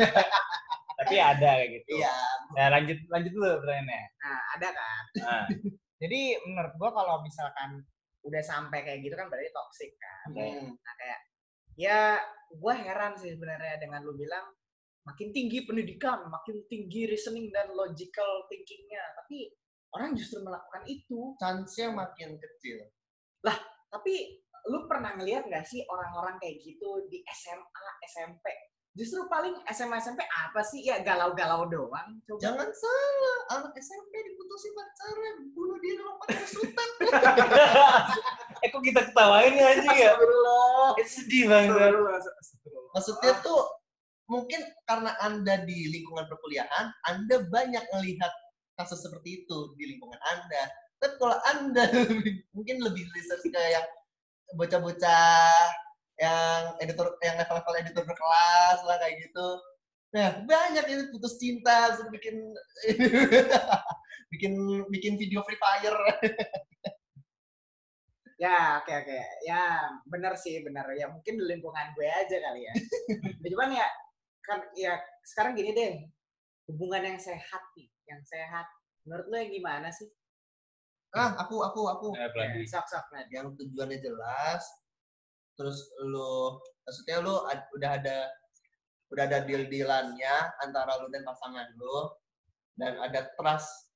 Tapi 0.98 1.14
ada 1.22 1.62
kayak 1.62 1.70
gitu. 1.78 2.02
iya 2.02 2.18
Nah, 2.58 2.74
lanjut 2.74 2.98
lanjut 3.14 3.32
dulu 3.38 3.62
pertanyaannya. 3.62 4.02
Nah, 4.18 4.40
ada 4.58 4.68
kan. 4.74 5.04
Nah, 5.22 5.46
Jadi 6.02 6.22
menurut 6.46 6.74
gua 6.78 6.90
kalau 6.94 7.26
misalkan 7.26 7.82
udah 8.26 8.44
sampai 8.44 8.86
kayak 8.86 9.06
gitu 9.06 9.14
kan 9.18 9.30
berarti 9.30 9.50
toxic 9.54 9.92
kan. 9.98 10.28
Hmm. 10.34 10.74
Nah, 10.74 10.94
kayak 10.98 11.20
ya 11.78 12.22
gua 12.58 12.74
heran 12.78 13.14
sih 13.18 13.34
sebenarnya 13.34 13.82
dengan 13.82 14.06
lu 14.06 14.14
bilang 14.18 14.46
makin 15.06 15.30
tinggi 15.32 15.64
pendidikan, 15.64 16.28
makin 16.28 16.66
tinggi 16.68 17.08
reasoning 17.08 17.48
dan 17.54 17.72
logical 17.72 18.46
thinkingnya, 18.52 19.02
tapi 19.16 19.54
orang 19.96 20.18
justru 20.18 20.44
melakukan 20.44 20.84
itu. 20.84 21.38
chance-nya 21.40 21.96
makin 21.96 22.36
kecil 22.36 22.84
Tapi 23.88 24.14
lu 24.68 24.84
pernah 24.86 25.16
ngeliat 25.16 25.48
nggak 25.48 25.64
sih 25.64 25.82
orang-orang 25.88 26.36
kayak 26.44 26.60
gitu 26.60 27.08
di 27.08 27.24
SMA, 27.32 27.88
SMP 28.04 28.46
Justru 28.98 29.22
paling 29.30 29.54
SMA 29.70 30.02
SMP 30.02 30.26
apa 30.26 30.66
sih? 30.66 30.82
Ya 30.82 30.98
galau-galau 31.06 31.70
doang. 31.70 32.18
Coba. 32.26 32.42
Jangan 32.42 32.66
salah, 32.66 33.38
anak 33.54 33.78
SMP 33.78 34.10
diputusin 34.26 34.74
pacaran, 34.74 35.36
bunuh 35.54 35.78
diri 35.78 36.02
lompat 36.02 36.28
dari 36.34 36.48
sultan. 36.50 36.90
eh 38.66 38.70
kok 38.74 38.82
kita 38.82 39.02
ketawain 39.06 39.54
ya 39.54 39.66
anjing 39.78 39.98
ya? 40.02 40.18
Astagfirullah. 40.18 40.90
Itu 40.98 41.12
sedih 41.14 41.44
banget. 41.46 41.78
Astagfirullah. 41.78 42.18
Astagfirullah. 42.18 42.92
Maksudnya 42.98 43.34
tuh 43.46 43.62
mungkin 44.26 44.62
karena 44.90 45.12
Anda 45.22 45.56
di 45.62 45.80
lingkungan 45.94 46.26
perkuliahan, 46.26 46.86
Anda 47.06 47.46
banyak 47.54 47.86
melihat 47.94 48.34
kasus 48.82 49.06
seperti 49.06 49.46
itu 49.46 49.78
di 49.78 49.94
lingkungan 49.94 50.18
Anda. 50.26 50.74
Tapi 50.98 51.14
kalau 51.22 51.38
Anda 51.54 51.86
mungkin 52.56 52.82
lebih 52.82 53.06
research 53.14 53.46
ke 53.50 53.62
yang 53.62 53.88
bocah-bocah 54.58 55.54
yang 56.18 56.74
editor 56.82 57.14
yang 57.22 57.38
level-level 57.38 57.76
editor 57.78 58.04
berkelas 58.06 58.80
lah 58.82 58.98
kayak 58.98 59.22
gitu. 59.22 59.48
Nah, 60.18 60.28
banyak 60.50 60.86
itu 60.90 61.04
putus 61.14 61.38
cinta, 61.38 61.94
bikin 62.10 62.42
bikin 64.34 64.54
bikin 64.90 65.14
video 65.20 65.46
Free 65.46 65.60
Fire. 65.60 65.98
Ya, 68.38 68.78
oke 68.78 68.94
oke. 68.94 69.18
Ya, 69.50 69.90
benar 70.06 70.38
sih, 70.38 70.62
benar. 70.62 70.86
Ya 70.94 71.10
mungkin 71.10 71.42
di 71.42 71.46
lingkungan 71.50 71.90
gue 71.98 72.06
aja 72.06 72.38
kali 72.38 72.70
ya. 72.70 72.74
Ya, 73.42 73.50
Cuman 73.50 73.70
ya 73.74 73.88
kan 74.46 74.60
ya 74.78 74.94
sekarang 75.26 75.58
gini 75.58 75.74
deh. 75.74 76.06
Hubungan 76.70 77.02
yang 77.02 77.18
sehat 77.18 77.64
nih, 77.74 77.90
yang 78.06 78.22
sehat. 78.22 78.70
Menurut 79.10 79.26
lo 79.26 79.36
yang 79.42 79.50
gimana 79.50 79.90
sih? 79.90 80.06
Ah, 81.10 81.32
aku 81.38 81.62
aku 81.62 81.82
aku 81.88 82.08
Eh. 82.14 82.64
Sok 82.64 82.86
sok 82.86 83.06
Nad. 83.10 83.28
yang 83.30 83.54
tujuannya 83.54 83.98
jelas 83.98 84.64
terus 85.54 85.78
lu 86.00 86.54
maksudnya 86.84 87.18
lu 87.20 87.42
ad- 87.44 87.66
udah 87.72 87.92
ada 87.96 88.18
udah 89.08 89.24
ada 89.26 89.40
deal 89.42 89.66
dealannya 89.66 90.36
antara 90.60 91.00
lu 91.00 91.08
dan 91.08 91.24
pasangan 91.24 91.66
lu 91.74 91.98
dan 92.76 93.00
ada 93.00 93.32
trust 93.34 93.88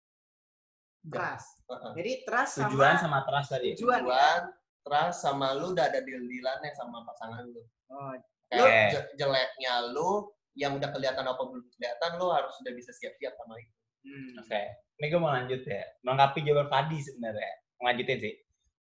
Trust. 1.04 1.66
Heeh. 1.66 1.92
Jadi 1.98 2.12
trust 2.24 2.54
sama 2.56 2.70
Tujuan 2.70 2.94
sama 2.96 3.20
trust 3.24 3.50
tadi. 3.52 3.74
tujuan 3.74 4.00
ya. 4.00 4.06
tujuan 4.06 4.42
trust 4.82 5.18
sama 5.20 5.48
lu 5.52 5.74
udah 5.74 5.86
ada 5.86 6.00
deal 6.00 6.22
dealannya 6.22 6.72
sama 6.72 7.02
pasangan 7.04 7.42
lu 7.44 7.62
Oh, 7.90 8.14
kayak 8.48 9.12
jeleknya 9.14 9.74
lu 9.92 10.30
yang 10.54 10.76
udah 10.76 10.90
kelihatan 10.90 11.24
apa 11.24 11.42
belum 11.42 11.66
kelihatan 11.72 12.12
lu 12.16 12.28
harus 12.30 12.54
udah 12.58 12.72
bisa 12.72 12.92
siap-siap 12.92 13.34
sama 13.34 13.58
itu 13.58 13.74
hmm. 14.06 14.42
Oke, 14.46 14.62
ini 15.02 15.06
gue 15.10 15.20
mau 15.22 15.34
lanjut 15.34 15.62
ya. 15.66 15.84
Melengkapi 16.06 16.40
jawaban 16.46 16.70
Fadi 16.70 16.98
sebenarnya. 17.02 17.54
Mau 17.80 17.86
lanjutin 17.90 18.20
sih. 18.22 18.36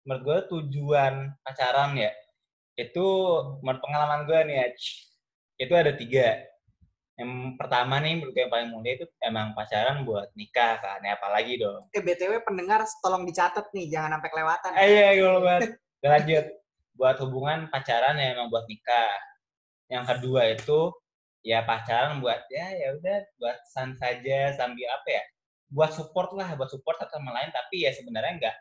Menurut 0.07 0.21
gue 0.23 0.37
tujuan 0.55 1.13
pacaran 1.43 1.99
ya, 1.99 2.11
itu 2.79 3.05
menurut 3.59 3.81
pengalaman 3.83 4.23
gue 4.23 4.39
nih 4.47 4.55
ya, 4.55 4.67
itu 5.67 5.73
ada 5.75 5.91
tiga. 5.97 6.27
Yang 7.17 7.57
pertama 7.57 7.97
nih, 7.99 8.21
menurut 8.21 8.31
gue 8.31 8.43
yang 8.45 8.53
paling 8.53 8.69
mulia 8.71 8.93
itu 9.01 9.05
emang 9.25 9.51
pacaran 9.57 10.05
buat 10.07 10.29
nikah 10.37 10.79
kan, 10.79 11.01
ya 11.01 11.17
apalagi 11.17 11.59
dong. 11.59 11.89
Eh 11.91 11.99
BTW 11.99 12.45
pendengar 12.45 12.85
tolong 13.01 13.25
dicatat 13.25 13.67
nih, 13.73 13.89
jangan 13.89 14.15
sampai 14.15 14.29
kelewatan. 14.31 14.71
Eh, 14.77 14.87
iya, 14.87 15.07
gue 15.17 15.41
banget. 15.43 15.61
Lanjut. 16.05 16.45
Buat 16.97 17.17
hubungan 17.21 17.59
pacaran 17.69 18.17
ya 18.17 18.33
emang 18.37 18.49
buat 18.49 18.65
nikah. 18.69 19.17
Yang 19.91 20.05
kedua 20.13 20.41
itu 20.53 20.93
ya 21.47 21.63
pacaran 21.63 22.19
buat 22.19 22.43
ya 22.51 22.67
ya 22.75 22.87
udah 22.99 23.17
buat 23.39 23.57
san 23.71 23.95
saja 23.95 24.51
sambil 24.59 24.87
apa 24.91 25.07
ya? 25.07 25.23
Buat 25.71 25.95
support 25.95 26.35
lah, 26.35 26.51
buat 26.59 26.67
support 26.67 26.99
satu 26.99 27.15
sama 27.15 27.31
lain 27.31 27.51
tapi 27.55 27.87
ya 27.87 27.91
sebenarnya 27.95 28.33
nggak 28.39 28.57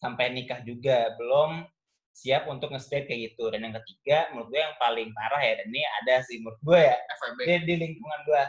sampai 0.00 0.32
nikah 0.32 0.64
juga, 0.64 1.12
belum 1.20 1.68
siap 2.16 2.48
untuk 2.48 2.72
nge-date 2.72 3.04
kayak 3.12 3.20
gitu. 3.32 3.52
Dan 3.52 3.68
yang 3.68 3.74
ketiga 3.84 4.32
menurut 4.32 4.48
gue 4.48 4.60
yang 4.64 4.76
paling 4.80 5.08
parah 5.12 5.42
ya 5.44 5.52
dan 5.60 5.66
ini 5.68 5.84
ada 6.00 6.14
sih 6.24 6.40
menurut 6.40 6.60
gue 6.64 6.80
ya 6.80 6.96
FWB 7.20 7.40
di, 7.44 7.54
di 7.68 7.74
lingkungan 7.76 8.20
gue. 8.24 8.44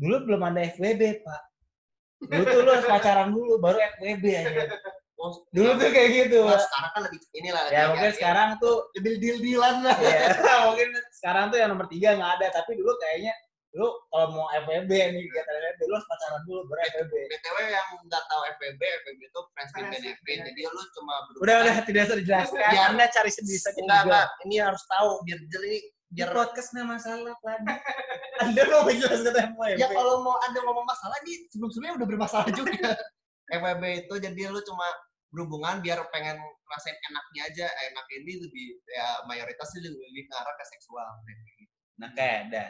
Dulu 0.00 0.16
belum 0.24 0.40
ada 0.48 0.60
FWB, 0.72 1.02
Pak. 1.20 1.42
Dulu 2.24 2.42
tuh 2.48 2.60
lu 2.64 2.70
harus 2.72 2.88
pacaran 2.88 3.28
dulu 3.28 3.60
baru 3.60 3.78
FWB 4.00 4.24
aja. 4.32 4.64
Oh, 5.20 5.36
Dulu 5.52 5.76
tuh 5.76 5.92
kayak 5.92 6.10
gitu. 6.16 6.40
nah, 6.42 6.56
sekarang 6.56 6.90
kan 6.96 7.00
lebih 7.04 7.20
inilah 7.36 7.62
Ya 7.68 7.92
mungkin 7.92 8.08
sekarang 8.16 8.48
tuh 8.56 8.88
lebih 8.96 9.20
deal 9.20 9.36
dealan 9.36 9.84
lah 9.84 9.92
ya 10.00 10.32
mungkin 10.72 10.88
sekarang 11.12 11.52
tuh 11.52 11.60
yang 11.60 11.68
nomor 11.68 11.84
tiga 11.86 12.16
nggak 12.16 12.40
ada 12.40 12.46
tapi 12.50 12.72
dulu 12.72 12.88
kayaknya 12.96 13.36
lu 13.70 13.86
kalau 14.08 14.26
mau 14.32 14.48
FWB 14.64 14.88
nih 14.88 15.22
kegiatan 15.22 15.54
FWB 15.54 15.80
lu 15.84 15.94
harus 15.94 16.08
pacaran 16.08 16.40
dulu 16.42 16.60
baru 16.66 16.80
FWB 16.88 17.12
BTW 17.30 17.56
yang 17.68 17.86
nggak 18.02 18.22
tahu 18.26 18.40
FWB, 18.50 18.80
FWB 18.82 19.20
itu 19.22 19.40
friends 19.46 19.70
with 19.70 19.86
benefit. 19.86 20.16
Jadi 20.42 20.60
lu 20.64 20.82
cuma 20.90 21.14
berhubungan. 21.22 21.44
udah 21.44 21.56
udah 21.60 21.74
tidak 21.84 22.02
usah 22.02 22.16
dijelaskan 22.18 22.58
Biar- 22.66 22.88
anda 22.88 23.04
cari 23.06 23.30
sendiri 23.30 23.60
saja 23.60 23.78
Enggak, 23.78 24.00
enggak. 24.02 24.26
Ini 24.42 24.56
harus 24.64 24.82
tahu 24.88 25.08
biar 25.22 25.38
jadi 25.46 25.68
di 25.70 25.78
biar 26.10 26.28
podcast 26.32 26.68
nggak 26.74 26.88
masalah 26.88 27.34
kan 27.38 27.60
anda 28.42 28.62
mau 28.66 28.82
menjelaskan 28.82 29.34
FWB 29.52 29.76
ya 29.76 29.86
kalau 29.86 30.14
mau 30.24 30.34
ada 30.40 30.58
ngomong 30.58 30.82
masalah 30.82 31.16
nih 31.22 31.36
sebelum-sebelumnya 31.52 31.94
udah 31.94 32.08
bermasalah 32.08 32.48
juga. 32.50 32.72
FWB 33.52 33.84
itu 34.00 34.14
jadi 34.16 34.40
lu 34.48 34.62
cuma 34.62 34.86
berhubungan 35.30 35.78
biar 35.82 36.02
pengen 36.10 36.38
ngerasain 36.38 36.98
enaknya 37.10 37.42
aja. 37.50 37.66
Enak 37.90 38.06
ini 38.20 38.32
lebih 38.42 38.66
ya 38.90 39.24
mayoritas 39.26 39.70
sih 39.72 39.80
lebih, 39.82 39.98
lebih 39.98 40.24
ngarah 40.30 40.54
ke 40.58 40.64
seksual. 40.66 41.08
nah 42.00 42.10
kayak 42.16 42.50
ada. 42.50 42.64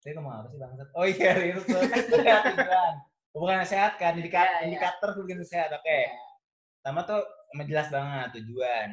Saya 0.00 0.16
ngomong 0.16 0.32
apa 0.32 0.46
sih 0.48 0.58
bangsat? 0.58 0.88
Oh 0.96 1.06
iya 1.06 1.32
itu 1.44 1.60
tujuan 1.60 2.94
bukan 3.30 3.62
sehat 3.62 3.94
kan 3.98 4.18
indikator 4.18 4.46
Iya, 4.50 4.58
iya. 4.58 4.66
indikator 4.66 5.08
bikin 5.22 5.40
sehat 5.46 5.70
oke. 5.70 6.00
Sama 6.82 7.04
tuh 7.06 7.22
emang 7.54 7.66
jelas 7.68 7.88
banget 7.92 8.42
tujuan. 8.42 8.88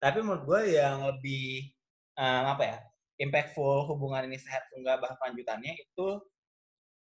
Tapi 0.00 0.18
menurut 0.24 0.44
gue 0.48 0.60
yang 0.76 1.04
lebih 1.04 1.70
em, 2.16 2.44
apa 2.48 2.62
ya 2.64 2.76
impactful 3.20 3.84
hubungan 3.92 4.28
ini 4.28 4.40
sehat 4.40 4.64
enggak 4.72 5.00
bahas 5.00 5.16
lanjutannya 5.20 5.76
itu 5.76 6.08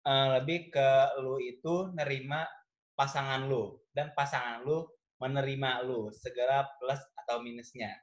eh, 0.07 0.27
lebih 0.39 0.71
ke 0.71 0.89
lu 1.23 1.39
itu 1.39 1.91
nerima 1.95 2.47
pasangan 2.95 3.47
lu. 3.47 3.79
Dan 3.91 4.15
pasangan 4.15 4.63
lu 4.63 4.87
menerima 5.21 5.85
lu 5.85 6.09
segala 6.11 6.65
plus 6.75 6.97
atau 7.17 7.39
minusnya 7.39 7.93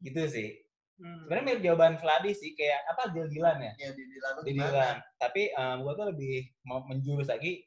gitu 0.00 0.24
sih 0.24 0.50
Hmm. 1.00 1.16
sebenarnya 1.24 1.44
mirip 1.48 1.62
jawaban 1.64 1.96
Vladi 1.96 2.28
sih 2.30 2.52
kayak 2.52 2.84
apa 2.86 3.08
deal-dealan 3.08 3.56
ya 3.56 3.72
Ya 3.80 3.90
di 3.90 4.04
dealan 4.04 4.30
lu 4.36 4.40
di 4.44 4.52
gimana? 4.52 4.68
dealan 4.68 4.96
tapi 5.16 5.42
um, 5.50 5.76
gue 5.80 5.92
tuh 5.96 6.06
lebih 6.12 6.34
mau 6.60 6.84
menjurus 6.84 7.24
lagi 7.26 7.64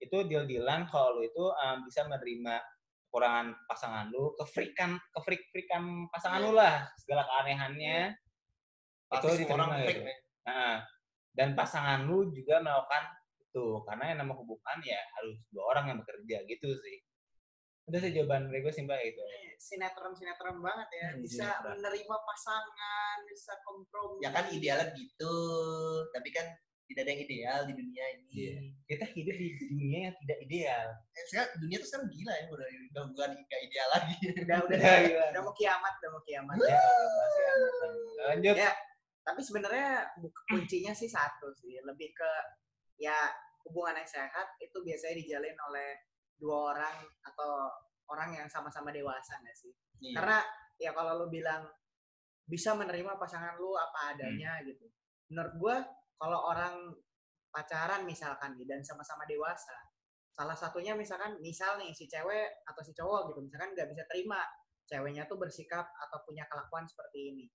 itu 0.00 0.16
deal 0.24 0.48
dealan 0.48 0.88
kalau 0.88 1.20
lu 1.20 1.28
itu 1.28 1.44
um, 1.44 1.84
bisa 1.84 2.08
menerima 2.08 2.56
kekurangan 3.04 3.52
pasangan 3.68 4.08
lu 4.08 4.32
kefrikan 4.34 4.96
kefrik 5.12 5.44
frikan 5.52 6.08
pasangan 6.08 6.40
Iya. 6.40 6.46
lu 6.46 6.52
lah 6.56 6.74
segala 6.96 7.22
keanehannya 7.28 7.98
Pasti 9.12 9.28
itu 9.28 9.44
diterima 9.44 9.60
orang 9.60 9.70
gitu. 9.84 10.00
nih. 10.00 10.18
Nah, 10.40 10.76
dan 11.30 11.48
pasangan 11.52 12.00
lu 12.00 12.32
juga 12.32 12.64
melakukan 12.64 13.04
itu 13.44 13.64
karena 13.84 14.04
yang 14.08 14.18
nama 14.22 14.32
hubungan 14.32 14.78
ya 14.80 15.00
harus 15.20 15.36
dua 15.52 15.64
orang 15.68 15.84
yang 15.84 15.98
bekerja 16.00 16.48
gitu 16.48 16.68
sih 16.80 16.96
udah 17.90 17.98
sih 17.98 18.12
jawaban 18.12 18.46
dari 18.46 18.60
gue 18.60 18.70
simpel 18.70 18.94
kayak 18.94 19.10
gitu 19.10 19.22
sinetron 19.58 20.12
sinetron 20.12 20.56
banget 20.58 20.88
ya 20.90 21.06
Hmm, 21.10 21.20
bisa 21.20 21.44
sinetron. 21.44 21.70
menerima 21.76 22.16
pasangan 22.22 23.16
bisa 23.26 23.52
kompromi 23.60 24.18
Ya 24.20 24.30
kan 24.30 24.46
idealnya 24.48 24.88
gitu, 24.92 25.34
tapi 26.08 26.30
kan 26.30 26.46
tidak 26.86 27.02
ada 27.02 27.12
yang 27.12 27.22
ideal 27.22 27.58
di 27.62 27.74
dunia 27.76 28.04
ini. 28.10 28.26
Iya. 28.32 28.54
kita 28.84 29.04
hidup 29.06 29.36
di 29.36 29.48
dunia 29.68 29.98
yang 30.06 30.14
tidak 30.18 30.38
ideal 30.40 30.86
Eh, 31.12 31.24
sekarang 31.24 31.50
dunia 31.56 31.76
tuh 31.76 31.88
sekarang 31.88 32.08
gila 32.08 32.32
ya, 32.32 32.44
udah 32.48 32.66
udah 32.88 33.02
bukan 33.06 33.28
nggak 33.36 33.60
ideal 33.62 33.88
lagi. 33.90 34.14
udah 34.40 34.58
udah 34.60 34.76
Udah, 34.76 34.96
gila. 35.00 35.26
udah 35.28 35.42
mau 35.44 35.54
kiamat 35.54 35.92
udah 35.96 36.10
mau 36.10 36.22
kiamat 36.24 36.56
ya, 36.60 36.78
lanjut 38.24 38.56
Ya. 38.56 38.72
tapi 39.20 39.40
sebenarnya 39.40 39.88
kuncinya 40.46 40.92
sih 40.92 41.06
satu 41.06 41.52
sih 41.54 41.78
lebih 41.80 42.10
ke 42.10 42.30
ya 42.96 43.28
hubungan 43.62 43.94
yang 43.94 44.08
sehat 44.08 44.48
itu 44.58 44.74
biasanya 44.80 45.14
dijalin 45.16 45.56
oleh 45.62 45.88
dua 46.40 46.74
orang 46.74 46.96
atau 47.22 47.68
orang 48.10 48.34
yang 48.34 48.48
sama-sama 48.50 48.90
dewasa 48.90 49.38
nggak 49.44 49.56
sih? 49.56 49.72
Iya. 50.00 50.16
karena 50.16 50.38
ya 50.80 50.90
kalau 50.96 51.20
lu 51.20 51.26
bilang 51.28 51.68
bisa 52.48 52.72
menerima 52.72 53.20
pasangan 53.20 53.60
lu 53.60 53.76
apa 53.76 54.16
adanya 54.16 54.64
gitu. 54.64 54.88
Menurut 55.30 55.54
gua 55.60 55.76
kalau 56.16 56.40
orang 56.50 56.90
pacaran 57.52 58.08
misalkan 58.08 58.56
nih 58.56 58.66
dan 58.66 58.80
sama-sama 58.80 59.28
dewasa 59.28 59.74
salah 60.30 60.56
satunya 60.56 60.94
misalkan 60.94 61.36
misal 61.42 61.76
nih 61.76 61.92
si 61.92 62.06
cewek 62.08 62.64
atau 62.64 62.80
si 62.80 62.94
cowok 62.94 63.34
gitu 63.34 63.44
misalkan 63.44 63.74
nggak 63.76 63.90
bisa 63.90 64.06
terima 64.08 64.40
ceweknya 64.88 65.26
tuh 65.28 65.36
bersikap 65.36 65.84
atau 65.84 66.18
punya 66.26 66.48
kelakuan 66.50 66.88
seperti 66.88 67.34
ini. 67.34 67.46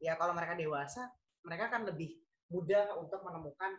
Ya 0.00 0.16
kalau 0.16 0.32
mereka 0.32 0.56
dewasa 0.56 1.06
mereka 1.44 1.68
kan 1.68 1.84
lebih 1.84 2.16
mudah 2.50 2.98
untuk 2.98 3.22
menemukan 3.22 3.76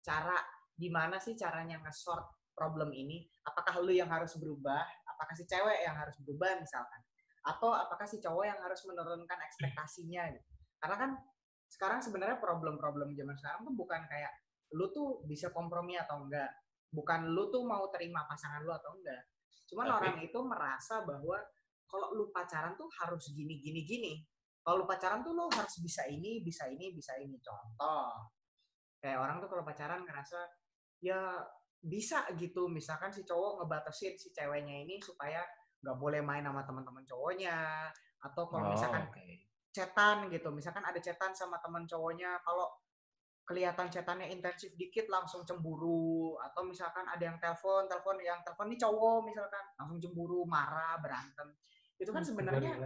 cara 0.00 0.38
gimana 0.78 1.20
sih 1.20 1.36
caranya 1.36 1.82
nge-sort 1.82 2.24
problem 2.54 2.94
ini 2.94 3.26
apakah 3.44 3.82
lu 3.82 3.90
yang 3.92 4.08
harus 4.08 4.38
berubah? 4.38 4.82
Apakah 5.10 5.34
si 5.34 5.44
cewek 5.44 5.84
yang 5.84 5.94
harus 5.98 6.16
berubah 6.22 6.58
misalkan? 6.58 7.02
Atau 7.44 7.74
apakah 7.74 8.08
si 8.08 8.22
cowok 8.22 8.44
yang 8.48 8.56
harus 8.62 8.80
menurunkan 8.88 9.36
ekspektasinya 9.36 10.32
gitu. 10.32 10.48
karena 10.84 11.00
kan 11.00 11.10
sekarang 11.64 12.00
sebenarnya 12.04 12.36
problem-problem 12.44 13.16
zaman 13.16 13.32
sekarang 13.40 13.64
tuh 13.64 13.72
bukan 13.72 14.04
kayak 14.04 14.28
lu 14.76 14.92
tuh 14.92 15.24
bisa 15.24 15.48
kompromi 15.48 15.96
atau 15.96 16.20
enggak. 16.20 16.52
Bukan 16.92 17.32
lu 17.32 17.48
tuh 17.48 17.64
mau 17.64 17.88
terima 17.88 18.28
pasangan 18.28 18.60
lu 18.62 18.72
atau 18.72 18.92
enggak. 18.92 19.24
Cuman 19.64 19.88
Tapi- 19.88 19.96
orang 19.96 20.16
itu 20.28 20.38
merasa 20.44 21.00
bahwa 21.08 21.40
kalau 21.88 22.12
lu 22.12 22.28
pacaran 22.28 22.76
tuh 22.76 22.88
harus 23.00 23.32
gini 23.32 23.56
gini 23.64 23.80
gini. 23.84 24.12
Kalau 24.60 24.84
lu 24.84 24.86
pacaran 24.88 25.24
tuh 25.24 25.32
lo 25.32 25.48
harus 25.52 25.76
bisa 25.80 26.04
ini, 26.08 26.40
bisa 26.44 26.68
ini, 26.68 26.92
bisa 26.92 27.16
ini. 27.16 27.36
Contoh, 27.40 28.12
kayak 29.00 29.20
orang 29.20 29.40
tuh 29.40 29.48
kalau 29.48 29.64
pacaran 29.64 30.04
ngerasa 30.04 30.40
ya 31.04 31.36
bisa 31.84 32.24
gitu. 32.40 32.66
Misalkan 32.66 33.12
si 33.12 33.22
cowok 33.28 33.60
ngebatasin 33.62 34.16
si 34.16 34.32
ceweknya 34.32 34.88
ini 34.88 34.96
supaya 35.04 35.44
nggak 35.84 35.96
boleh 36.00 36.24
main 36.24 36.42
sama 36.42 36.64
teman-teman 36.64 37.04
cowoknya. 37.04 37.88
Atau 38.24 38.48
kalau 38.48 38.72
misalkan 38.72 39.04
oke. 39.04 39.28
cetan 39.74 40.32
gitu, 40.32 40.48
misalkan 40.48 40.80
ada 40.80 40.96
cetan 40.96 41.36
sama 41.36 41.60
teman 41.60 41.84
cowoknya, 41.84 42.40
kalau 42.40 42.72
kelihatan 43.44 43.92
cetannya 43.92 44.32
intensif 44.32 44.72
dikit 44.80 45.04
langsung 45.12 45.44
cemburu. 45.44 46.40
Atau 46.40 46.64
misalkan 46.64 47.04
ada 47.04 47.20
yang 47.20 47.36
telepon 47.36 47.84
telepon 47.84 48.16
yang 48.24 48.40
telepon 48.40 48.72
ini 48.72 48.80
cowok 48.80 49.18
misalkan 49.28 49.64
langsung 49.76 50.00
cemburu 50.00 50.48
marah 50.48 50.96
berantem. 51.04 51.52
Itu 52.00 52.10
kan 52.10 52.24
sebenarnya 52.24 52.80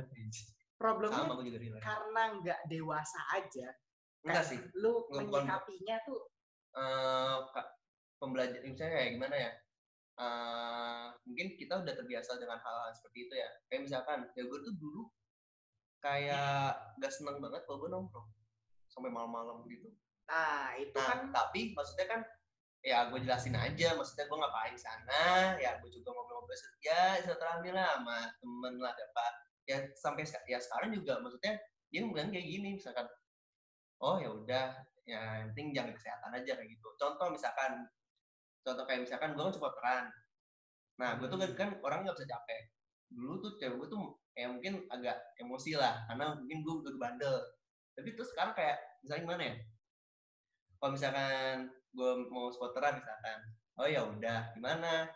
problemnya 0.74 1.26
sama 1.26 1.38
karena 1.78 2.22
nggak 2.42 2.60
dewasa 2.66 3.20
aja. 3.38 3.70
Enggak 4.26 4.44
sih. 4.44 4.58
lu 4.82 5.06
menyikapinya 5.14 6.02
tuh 6.02 6.20
eh 6.74 7.38
pembelajaran 8.18 8.66
misalnya 8.66 8.94
kayak 8.98 9.10
gimana 9.14 9.36
ya 9.38 9.52
eh 10.18 11.06
mungkin 11.22 11.54
kita 11.54 11.78
udah 11.78 11.94
terbiasa 11.94 12.42
dengan 12.42 12.58
hal-hal 12.58 12.90
seperti 12.90 13.30
itu 13.30 13.34
ya. 13.38 13.48
Kayak 13.70 13.82
misalkan 13.86 14.18
ya 14.34 14.42
gue 14.42 14.58
tuh 14.66 14.74
dulu 14.74 15.02
kayak 16.02 16.74
gak 16.98 17.12
seneng 17.14 17.38
banget 17.38 17.62
kalau 17.66 17.78
gue 17.86 17.90
nongkrong 17.90 18.28
sampai 18.90 19.14
malam-malam 19.14 19.62
gitu. 19.70 19.94
Nah 20.26 20.74
itu 20.74 20.98
nah 20.98 21.06
kan 21.06 21.18
tapi 21.30 21.70
maksudnya 21.70 22.06
kan 22.10 22.20
ya 22.82 23.10
gue 23.10 23.18
jelasin 23.22 23.54
aja 23.54 23.94
maksudnya 23.94 24.26
gue 24.26 24.38
ngapain 24.38 24.74
di 24.74 24.82
sana 24.82 25.54
ya 25.58 25.78
gue 25.82 25.90
juga 25.90 26.14
ngobrol-ngobrol 26.14 26.58
ya 26.82 27.18
silaturahmi 27.22 27.70
lah 27.70 28.02
sama 28.02 28.18
temen 28.42 28.74
lah 28.82 28.92
dapat. 28.98 29.32
Ya 29.68 29.78
sampai 29.94 30.26
ya 30.50 30.58
sekarang 30.58 30.96
juga 30.96 31.22
maksudnya 31.22 31.60
dia 31.94 32.02
bilang 32.02 32.34
kayak 32.34 32.46
gini 32.46 32.74
misalkan 32.74 33.06
oh 34.02 34.18
ya 34.18 34.34
udah 34.34 34.66
ya 35.06 35.46
yang 35.46 35.54
penting 35.54 35.72
jaga 35.78 35.92
kesehatan 35.94 36.30
aja 36.42 36.52
kayak 36.58 36.68
gitu. 36.74 36.88
Contoh 36.98 37.30
misalkan 37.30 37.86
contoh 38.62 38.84
kayak 38.84 39.06
misalkan 39.06 39.32
gue 39.34 39.42
kan 39.42 39.54
supporteran 39.54 40.04
nah 40.98 41.14
gue 41.14 41.30
tuh 41.30 41.38
kan, 41.38 41.50
kan 41.54 41.70
orang 41.86 42.02
nggak 42.02 42.16
bisa 42.18 42.26
capek. 42.26 42.62
Dulu 43.14 43.38
tuh 43.38 43.52
cewek 43.62 43.76
gue 43.78 43.88
tuh 43.88 44.02
ya 44.34 44.50
mungkin 44.50 44.82
agak 44.90 45.18
emosi 45.38 45.78
lah 45.78 46.02
karena 46.10 46.34
mungkin 46.34 46.58
gue 46.66 46.74
udah 46.82 46.98
bandel. 46.98 47.36
Tapi 47.94 48.18
terus 48.18 48.34
sekarang 48.34 48.54
kayak 48.58 48.76
misalnya 49.06 49.22
gimana 49.22 49.42
ya? 49.46 49.56
Kalau 50.78 50.90
misalkan 50.90 51.54
gue 51.94 52.10
mau 52.34 52.50
supporteran 52.50 52.98
misalkan 52.98 53.38
oh 53.78 53.86
ya 53.86 54.02
udah 54.02 54.50
gimana? 54.58 55.06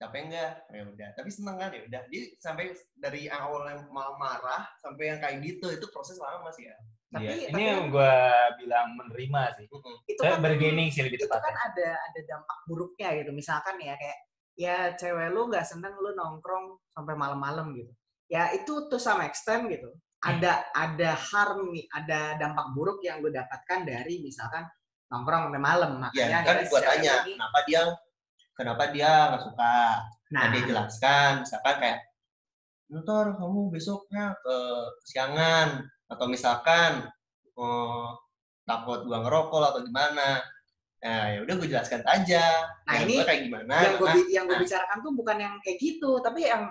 Capek 0.00 0.30
enggak 0.30 0.52
oh, 0.70 0.74
ya 0.80 0.84
udah. 0.88 1.08
Tapi 1.12 1.28
seneng 1.28 1.56
kan? 1.60 1.70
Ya 1.76 1.82
udah. 1.84 2.02
Dia 2.08 2.22
sampai 2.40 2.72
dari 2.96 3.28
awal 3.28 3.68
yang 3.68 3.82
ma- 3.92 4.16
marah 4.16 4.64
sampai 4.80 5.12
yang 5.12 5.20
kayak 5.20 5.44
gitu 5.44 5.68
itu 5.68 5.86
proses 5.92 6.16
lama 6.16 6.48
sih 6.54 6.64
ya 6.70 6.76
Tapi- 7.08 7.24
tapi 7.24 7.40
ini 7.48 7.52
kan- 7.56 7.68
yang 7.72 7.84
gue 7.88 8.14
bilang 8.60 8.86
menerima 8.94 9.42
sih. 9.56 9.66
Mm-mm. 9.72 9.94
itu 10.04 10.20
Saya 10.20 10.36
kan 10.36 10.40
bergening 10.44 10.88
sih 10.92 11.00
lebih 11.00 11.16
itu 11.16 11.26
kan 11.26 11.40
tepatnya. 11.40 11.56
ada 11.72 11.88
ada 11.96 12.20
dampak 12.28 12.58
buruknya 12.68 13.08
gitu. 13.16 13.30
Misalkan 13.32 13.76
ya 13.80 13.94
kayak 13.96 14.18
ya 14.58 14.76
cewek 14.92 15.28
lu 15.32 15.48
nggak 15.48 15.64
seneng 15.64 15.96
lu 15.96 16.12
nongkrong 16.12 16.76
sampai 16.92 17.14
malam-malam 17.16 17.72
gitu. 17.72 17.88
Ya 18.28 18.52
itu 18.52 18.92
to 18.92 19.00
some 19.00 19.24
extent 19.24 19.72
gitu. 19.72 19.88
Ada 20.20 20.68
ada 20.74 21.10
harm 21.16 21.70
ada 21.94 22.36
dampak 22.36 22.76
buruk 22.76 23.00
yang 23.00 23.24
gue 23.24 23.32
dapatkan 23.32 23.88
dari 23.88 24.20
misalkan 24.20 24.68
nongkrong 25.08 25.48
sampai 25.48 25.62
malam. 25.62 25.90
Ya 26.12 26.28
makanya 26.28 26.38
kan 26.44 26.54
dari 26.54 26.64
gue 26.68 26.80
tanya 26.84 27.12
ini- 27.24 27.34
kenapa 27.40 27.58
dia 27.64 27.82
kenapa 28.52 28.82
dia 28.92 29.10
nggak 29.32 29.42
suka? 29.48 29.74
Nah 30.28 30.40
nah. 30.44 30.52
dia 30.52 30.62
jelaskan 30.66 31.30
misalkan 31.40 31.76
kayak 31.80 31.98
ntar 32.88 33.32
kamu 33.32 33.68
besoknya 33.68 34.32
ke 34.44 34.56
siangan 35.04 35.88
atau 36.08 36.26
misalkan 36.26 37.04
oh, 37.54 38.16
takut 38.64 39.04
gua 39.04 39.24
ngerokok 39.24 39.62
atau 39.72 39.80
gimana. 39.84 40.40
Nah 40.98 41.24
ya 41.30 41.38
udah 41.46 41.54
gue 41.62 41.68
jelaskan 41.70 42.02
aja. 42.04 42.66
Nah, 42.88 42.94
Ya, 42.98 43.00
ini 43.06 43.14
gua 43.22 43.26
kayak 43.28 43.42
gimana? 43.46 43.76
yang 43.78 43.94
gue 43.96 44.08
nah, 44.08 44.16
yang 44.28 44.44
gue 44.50 44.56
nah. 44.58 44.62
bicarakan 44.66 44.98
tuh 45.04 45.12
bukan 45.14 45.36
yang 45.38 45.54
kayak 45.62 45.78
gitu 45.78 46.10
tapi 46.18 46.40
yang 46.48 46.62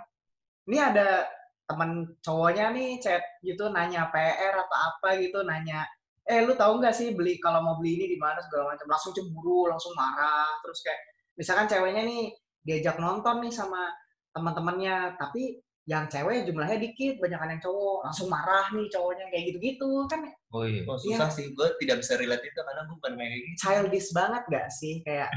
ini 0.68 0.78
ada 0.84 1.24
teman 1.68 2.12
cowoknya 2.24 2.72
nih 2.76 3.00
chat 3.00 3.24
gitu 3.44 3.72
nanya 3.72 4.08
PR 4.12 4.56
atau 4.56 4.78
apa 4.78 5.20
gitu 5.20 5.44
nanya 5.44 5.84
eh 6.28 6.44
lu 6.44 6.56
tahu 6.60 6.84
nggak 6.84 6.96
sih 6.96 7.16
beli 7.16 7.40
kalau 7.40 7.64
mau 7.64 7.76
beli 7.80 8.04
ini 8.04 8.06
di 8.16 8.18
mana 8.20 8.44
segala 8.44 8.76
macam? 8.76 8.88
Langsung 8.92 9.16
cemburu 9.16 9.72
langsung 9.72 9.96
marah 9.96 10.48
terus 10.60 10.84
kayak 10.84 11.00
misalkan 11.40 11.72
ceweknya 11.72 12.04
nih 12.04 12.36
diajak 12.68 13.00
nonton 13.00 13.40
nih 13.40 13.54
sama 13.54 13.88
teman-temannya 14.36 15.16
tapi 15.16 15.56
yang 15.88 16.04
cewek 16.12 16.44
jumlahnya 16.44 16.84
dikit 16.84 17.16
banyakan 17.24 17.56
yang 17.56 17.62
cowok. 17.64 18.00
Langsung 18.04 18.28
marah 18.28 18.68
nih 18.76 18.92
cowoknya 18.92 19.26
kayak 19.32 19.44
gitu-gitu. 19.56 19.92
Kan 20.12 20.20
Oh 20.52 20.68
iya. 20.68 20.84
oh, 20.84 21.00
susah 21.00 21.32
sih. 21.32 21.56
Gue 21.56 21.72
tidak 21.80 22.04
bisa 22.04 22.20
relate 22.20 22.44
itu 22.44 22.60
karena 22.60 22.84
gue 22.84 22.96
bukan 23.00 23.12
kayak 23.16 23.32
gitu 23.40 23.58
childish 23.64 24.10
banget 24.12 24.44
gak 24.52 24.68
sih? 24.68 25.00
Kayak 25.08 25.32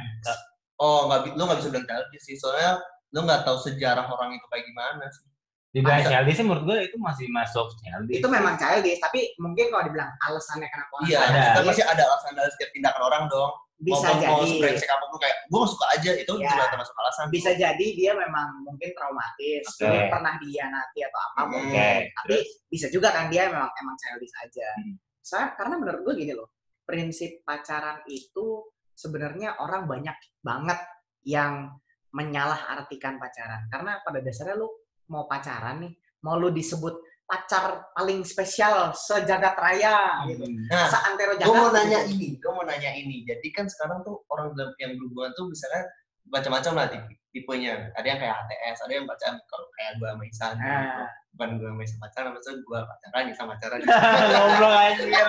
oh 0.83 1.07
nggak 1.07 1.39
lu 1.39 1.43
nggak 1.47 1.59
bisa 1.63 1.71
bilang 1.71 1.87
childish 1.87 2.25
sih. 2.27 2.35
Soalnya 2.35 2.83
lu 3.15 3.23
nggak 3.23 3.47
tahu 3.47 3.57
sejarah 3.63 4.11
orang 4.11 4.35
itu 4.35 4.47
kayak 4.51 4.67
gimana 4.67 5.07
sih. 5.15 5.27
Dibilang 5.71 6.03
Masa- 6.03 6.11
childish 6.11 6.37
sih 6.37 6.45
menurut 6.45 6.65
gue 6.67 6.77
itu 6.91 6.97
masih 6.99 7.27
masuk 7.31 7.67
childish. 7.79 8.19
itu 8.19 8.27
memang 8.27 8.55
childish 8.59 8.99
tapi 8.99 9.31
mungkin 9.39 9.71
kalau 9.71 9.87
dibilang 9.87 10.11
alasannya 10.27 10.67
kenapa 10.67 10.93
orang 10.99 11.07
iya 11.07 11.19
ada. 11.31 11.63
pasti 11.63 11.83
ada 11.87 12.03
alasan 12.11 12.33
dari 12.35 12.51
setiap 12.59 12.71
tindakan 12.75 13.03
orang 13.07 13.23
dong 13.31 13.55
bisa 13.81 14.13
mau, 14.13 14.21
mau 14.21 14.41
jadi 14.45 14.53
sebrengsek 14.53 14.91
apa 14.93 15.05
pun 15.09 15.19
kayak 15.19 15.37
gue 15.49 15.59
gak 15.59 15.71
suka 15.73 15.87
aja. 15.91 16.11
Itu 16.15 16.33
Ya. 16.37 16.49
juga 16.49 16.65
termasuk 16.69 16.95
alasan. 16.95 17.27
Bisa 17.29 17.51
jadi 17.53 17.87
dia 17.97 18.13
memang 18.13 18.49
mungkin 18.61 18.93
traumatis. 18.93 19.65
Oke. 19.67 19.83
dulu 19.83 19.99
pernah 20.13 20.35
dihianati 20.37 21.01
atau 21.03 21.21
apa 21.23 21.41
Hmm, 21.41 21.51
mungkin. 21.51 22.01
tapi 22.13 22.37
bisa 22.69 22.87
juga 22.89 23.09
kan 23.11 23.27
dia 23.27 23.49
memang 23.49 23.73
emang 23.73 23.97
childish 23.97 24.37
aja. 24.39 24.69
Hmm. 24.77 24.95
Soalnya- 25.21 25.53
karena 25.57 25.75
menurut 25.77 26.01
gue 26.05 26.15
gini 26.17 26.33
loh 26.33 26.49
prinsip 26.85 27.41
pacaran 27.41 28.05
itu 28.05 28.47
sebenarnya 28.93 29.57
orang 29.57 29.87
banyak 29.87 30.13
banget 30.41 30.81
yang 31.23 31.73
menyalahartikan 32.11 33.17
pacaran. 33.17 33.65
Karena 33.69 33.99
pada 34.01 34.21
dasarnya 34.21 34.55
lu 34.55 34.69
mau 35.09 35.25
pacaran 35.25 35.81
nih 35.81 35.93
mau 36.21 36.37
lu 36.37 36.53
disebut 36.53 36.95
pacar 37.31 37.65
paling 37.93 38.21
spesial 38.21 38.91
sejagat 38.91 39.55
raya 39.55 40.27
gitu 40.27 40.43
Hmm. 40.43 40.67
nah 40.67 40.85
seantero 40.85 41.33
gue 41.33 41.47
mau 41.47 41.71
jagat 41.71 41.77
nanya 41.79 42.01
gitu. 42.03 42.13
ini, 42.13 42.29
gue 42.37 42.51
mau 42.51 42.65
nanya 42.65 42.91
ini. 42.93 43.23
Jadi 43.23 43.49
kan 43.51 43.65
sekarang 43.65 44.03
tuh 44.03 44.19
orang 44.27 44.51
dalam 44.53 44.75
yang 44.77 44.95
berhubungan 44.95 45.31
tuh 45.33 45.47
misalnya 45.47 45.87
macam-macam 46.27 46.73
lah 46.75 46.87
tipe 46.89 47.07
tipenya. 47.31 47.95
Ada 47.95 48.07
yang 48.09 48.19
kayak 48.19 48.35
HTS, 48.37 48.79
ada 48.81 48.93
yang 48.93 49.07
pacaran 49.07 49.39
kalau 49.45 49.67
kayak 49.73 49.93
gue 49.95 50.09
sama 50.09 50.25
Isan. 50.25 50.55
gitu. 50.57 50.67
Nah. 50.67 51.07
Bukan 51.31 51.49
gue 51.55 51.69
sama 51.69 51.83
Isan 51.85 51.99
pacaran, 52.01 52.31
maksudnya 52.33 52.59
gue 52.61 52.79
pacaran, 52.83 53.25
Isan 53.29 53.47
pacaran. 53.47 53.79
Goblok 54.35 54.75
anjir. 54.75 55.27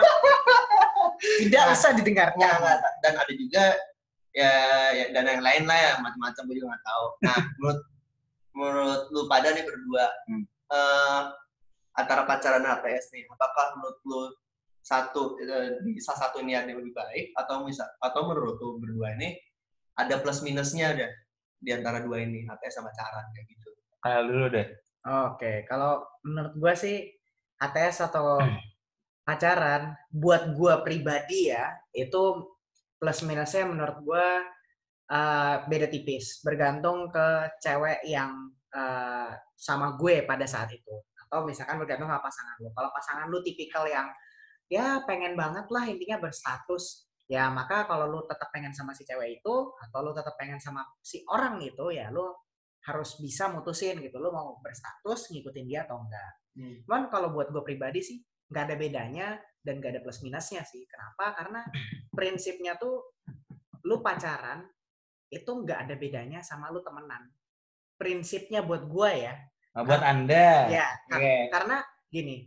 tidak 1.39 1.63
Nah, 1.63 1.71
usah 1.71 1.91
didengarkan 1.93 2.37
Nggak, 2.39 2.55
nggak. 2.57 2.93
dan 2.99 3.13
ada 3.15 3.33
juga 3.35 3.63
ya, 4.31 4.53
ya 4.91 5.05
dan 5.11 5.23
yang 5.27 5.43
lain 5.43 5.63
lah 5.65 5.77
ya 5.77 5.91
macam-macam 5.99 6.41
gue 6.43 6.55
juga 6.55 6.67
nggak 6.73 6.83
tahu. 6.83 7.05
Nah 7.21 7.37
menurut 7.53 7.79
menurut 8.51 9.01
lu 9.09 9.21
pada 9.27 9.47
nih 9.51 9.61
berdua 9.61 10.05
Hmm. 10.25 10.43
eh, 10.71 11.21
antara 11.95 12.23
pacaran 12.23 12.63
dan 12.63 12.79
HTS 12.79 13.11
nih, 13.11 13.23
apakah 13.27 13.75
menurut 13.75 13.99
lu 14.07 14.21
satu 14.81 15.37
eh, 15.37 15.77
di 15.85 16.01
salah 16.01 16.27
satu 16.27 16.41
ini 16.41 16.57
ada 16.57 16.73
yang 16.73 16.81
lebih 16.81 16.97
baik 16.97 17.37
atau 17.37 17.61
misal 17.61 17.85
atau 18.01 18.25
menurut 18.25 18.57
lu 18.57 18.81
berdua 18.81 19.13
ini 19.13 19.37
ada 19.93 20.17
plus 20.17 20.41
minusnya 20.41 20.97
ada 20.97 21.07
di 21.61 21.69
antara 21.69 22.01
dua 22.01 22.25
ini 22.25 22.49
HTS 22.49 22.81
sama 22.81 22.89
pacaran 22.89 23.25
kayak 23.37 23.45
gitu. 23.53 23.69
Kayak 24.01 24.23
dulu 24.25 24.45
deh. 24.49 24.67
Oke, 25.29 25.51
kalau 25.69 26.01
menurut 26.25 26.53
gua 26.57 26.73
sih 26.73 26.97
HTS 27.61 28.09
atau 28.09 28.41
pacaran 29.21 29.93
buat 30.09 30.49
gua 30.57 30.81
pribadi 30.81 31.53
ya 31.53 31.69
itu 31.93 32.49
plus 32.97 33.21
minusnya 33.21 33.69
menurut 33.69 33.97
gua 34.01 34.27
eh, 35.11 35.55
beda 35.69 35.87
tipis, 35.91 36.41
bergantung 36.41 37.11
ke 37.13 37.53
cewek 37.61 38.01
yang 38.09 38.49
eh, 38.73 39.29
sama 39.53 39.93
gue 39.93 40.25
pada 40.25 40.49
saat 40.49 40.73
itu 40.73 40.95
atau 41.31 41.47
misalkan 41.47 41.79
bergantung 41.79 42.11
sama 42.11 42.19
pasangan 42.19 42.55
lu. 42.59 42.67
Kalau 42.75 42.89
pasangan 42.91 43.25
lu 43.31 43.39
tipikal 43.39 43.87
yang 43.87 44.11
ya 44.67 44.99
pengen 45.07 45.39
banget 45.39 45.63
lah 45.71 45.87
intinya 45.87 46.19
berstatus 46.19 47.07
ya 47.31 47.47
maka 47.47 47.87
kalau 47.87 48.11
lu 48.11 48.19
tetap 48.27 48.51
pengen 48.51 48.75
sama 48.75 48.91
si 48.91 49.07
cewek 49.07 49.39
itu 49.39 49.55
atau 49.79 49.99
lu 50.03 50.11
tetap 50.11 50.35
pengen 50.35 50.59
sama 50.59 50.83
si 50.99 51.23
orang 51.31 51.63
itu 51.63 51.95
ya 51.95 52.11
lu 52.11 52.27
harus 52.83 53.15
bisa 53.23 53.47
mutusin 53.47 54.03
gitu 54.03 54.19
lu 54.19 54.35
mau 54.35 54.59
berstatus 54.59 55.31
ngikutin 55.31 55.65
dia 55.71 55.87
atau 55.87 56.03
enggak. 56.03 56.31
Hmm. 56.59 56.75
Cuman 56.83 57.07
kalau 57.07 57.31
buat 57.31 57.47
gue 57.47 57.63
pribadi 57.63 58.03
sih 58.03 58.19
nggak 58.51 58.63
ada 58.67 58.75
bedanya 58.75 59.27
dan 59.63 59.79
nggak 59.79 59.95
ada 59.95 60.01
plus 60.03 60.19
minusnya 60.19 60.67
sih. 60.67 60.83
Kenapa? 60.83 61.31
Karena 61.39 61.63
prinsipnya 62.17 62.75
tuh 62.75 63.15
lu 63.87 64.03
pacaran 64.03 64.67
itu 65.31 65.47
nggak 65.47 65.87
ada 65.87 65.95
bedanya 65.95 66.43
sama 66.43 66.67
lu 66.67 66.83
temenan. 66.83 67.31
Prinsipnya 67.95 68.65
buat 68.65 68.83
gue 68.89 69.11
ya, 69.23 69.35
Nah, 69.71 69.83
buat 69.83 70.01
anda. 70.01 70.67
ya 70.67 70.87
Oke. 71.07 71.47
karena 71.47 71.77
gini, 72.07 72.43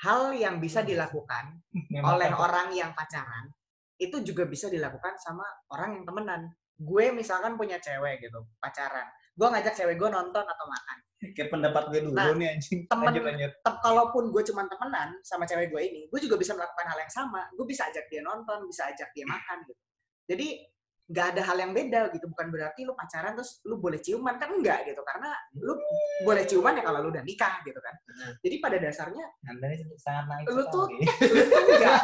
hal 0.00 0.34
yang 0.34 0.58
bisa 0.58 0.82
dilakukan 0.82 1.62
oleh 2.10 2.30
orang 2.30 2.70
yang 2.70 2.90
pacaran 2.92 3.46
itu 3.94 4.18
juga 4.20 4.42
bisa 4.44 4.66
dilakukan 4.66 5.14
sama 5.16 5.46
orang 5.70 5.94
yang 5.94 6.04
temenan. 6.04 6.42
Gue 6.74 7.14
misalkan 7.14 7.54
punya 7.54 7.78
cewek 7.78 8.18
gitu, 8.20 8.42
pacaran. 8.58 9.06
gue 9.34 9.46
ngajak 9.46 9.74
cewek 9.74 9.94
gue 9.94 10.06
nonton 10.08 10.42
atau 10.42 10.66
makan. 10.68 10.98
Kayak 11.30 11.50
pendapat 11.50 11.90
gue 11.90 12.00
dulu 12.02 12.14
Nah, 12.14 12.34
nih 12.34 12.54
anjing. 12.54 12.86
temen- 12.86 13.06
Lanjut 13.06 13.22
lanjut. 13.24 13.50
Tem- 13.56 13.80
kalaupun 13.80 14.24
gue 14.30 14.42
cuma 14.44 14.62
temenan 14.64 15.10
sama 15.22 15.42
cewek 15.42 15.70
gue 15.70 15.82
ini, 15.82 16.00
gue 16.06 16.20
juga 16.22 16.34
bisa 16.34 16.54
melakukan 16.54 16.86
hal 16.86 16.98
yang 17.00 17.10
sama. 17.10 17.42
Gue 17.50 17.66
bisa 17.66 17.82
ajak 17.86 18.06
dia 18.06 18.22
nonton, 18.22 18.62
bisa 18.66 18.86
ajak 18.86 19.10
dia 19.10 19.22
makan 19.24 19.62
gitu. 19.64 19.82
Jadi 20.24 20.46
nggak 21.04 21.36
ada 21.36 21.42
hal 21.44 21.56
yang 21.58 21.72
beda 21.72 22.08
gitu. 22.10 22.26
Bukan 22.26 22.48
berarti 22.48 22.80
lu 22.82 22.92
pacaran 22.92 23.36
terus 23.36 23.60
lu 23.62 23.76
boleh 23.76 23.98
ciuman 23.98 24.36
kan 24.36 24.48
enggak 24.50 24.88
gitu. 24.88 25.04
Karena 25.04 25.30
lu 25.54 25.76
boleh 26.22 26.44
ciuman 26.44 26.74
ya 26.74 26.82
kalau 26.82 27.04
lu 27.04 27.12
udah 27.12 27.20
nikah 27.20 27.60
gitu 27.62 27.76
kan. 27.76 27.94
Jadi 28.40 28.56
pada 28.58 28.76
dasarnya 28.78 29.24
Anda 29.44 29.68
sangat 29.96 30.24
naik 30.26 30.44
Lu 30.48 30.62
tuh- 30.68 30.88
lu 31.36 31.42
tuh 31.44 31.62
enggak. 31.68 32.02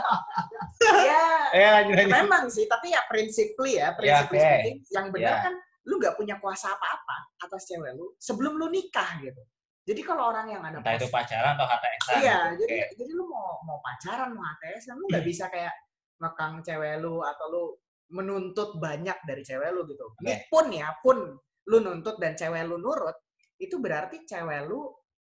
ya 0.93 1.85
memang 2.07 2.47
sih, 2.47 2.65
tapi 2.65 2.93
ya 2.93 3.01
prinsiply 3.07 3.79
ya, 3.79 3.93
Ya, 4.01 4.25
prinsiply 4.25 4.37
oke. 4.37 4.45
speaking, 4.45 4.77
yang 4.91 5.07
benar 5.09 5.35
Ya. 5.41 5.45
kan 5.45 5.55
lu 5.89 5.97
nggak 5.97 6.15
punya 6.15 6.37
kuasa 6.37 6.71
apa-apa 6.71 7.17
atas 7.41 7.65
cewek 7.65 7.97
lu 7.97 8.13
sebelum 8.17 8.57
lu 8.57 8.69
nikah 8.69 9.17
gitu. 9.21 9.41
Jadi 9.81 10.05
kalau 10.05 10.29
orang 10.31 10.47
yang 10.47 10.63
ada 10.63 10.77
Entah 10.79 10.95
itu 10.95 11.09
pacaran 11.09 11.57
atau 11.57 11.67
HTS-an. 11.67 12.15
Iya, 12.21 12.37
gitu. 12.53 12.63
jadi 12.63 12.69
Kayak, 12.69 12.89
jadi 13.01 13.13
lu 13.17 13.25
mau 13.27 13.59
mau 13.65 13.79
pacaran 13.81 14.31
mau 14.37 14.45
kan 14.61 14.95
lu 14.95 15.05
nggak 15.09 15.25
bisa 15.33 15.45
kayak 15.49 15.73
ngekang 16.21 16.61
cewek 16.61 17.01
lu 17.01 17.25
atau 17.25 17.47
lu 17.49 17.65
menuntut 18.11 18.77
banyak 18.77 19.19
dari 19.25 19.43
cewek 19.47 19.71
lu 19.71 19.87
gitu. 19.87 20.11
Oke. 20.11 20.51
Pun 20.51 20.67
ya, 20.75 20.91
pun 21.03 21.39
lu 21.71 21.79
nuntut 21.79 22.19
dan 22.19 22.35
cewek 22.35 22.67
lu 22.67 22.83
nurut, 22.83 23.15
itu 23.59 23.79
berarti 23.79 24.27
cewek 24.27 24.67
lu 24.67 24.91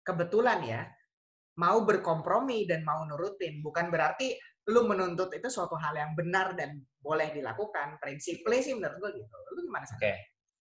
kebetulan 0.02 0.60
ya 0.64 0.82
mau 1.60 1.84
berkompromi 1.84 2.64
dan 2.66 2.82
mau 2.88 3.04
nurutin, 3.04 3.60
bukan 3.60 3.92
berarti 3.92 4.34
lu 4.72 4.88
menuntut 4.88 5.34
itu 5.34 5.50
suatu 5.50 5.76
hal 5.76 5.94
yang 5.98 6.12
benar 6.16 6.56
dan 6.56 6.80
boleh 7.02 7.34
dilakukan. 7.34 7.98
Prinsipnya 8.00 8.62
sih 8.62 8.74
menurut 8.78 8.98
gue 9.02 9.12
gitu. 9.20 9.36
Lu 9.58 9.60
gimana 9.68 9.86
sih? 9.86 9.98
Oke. 9.98 10.14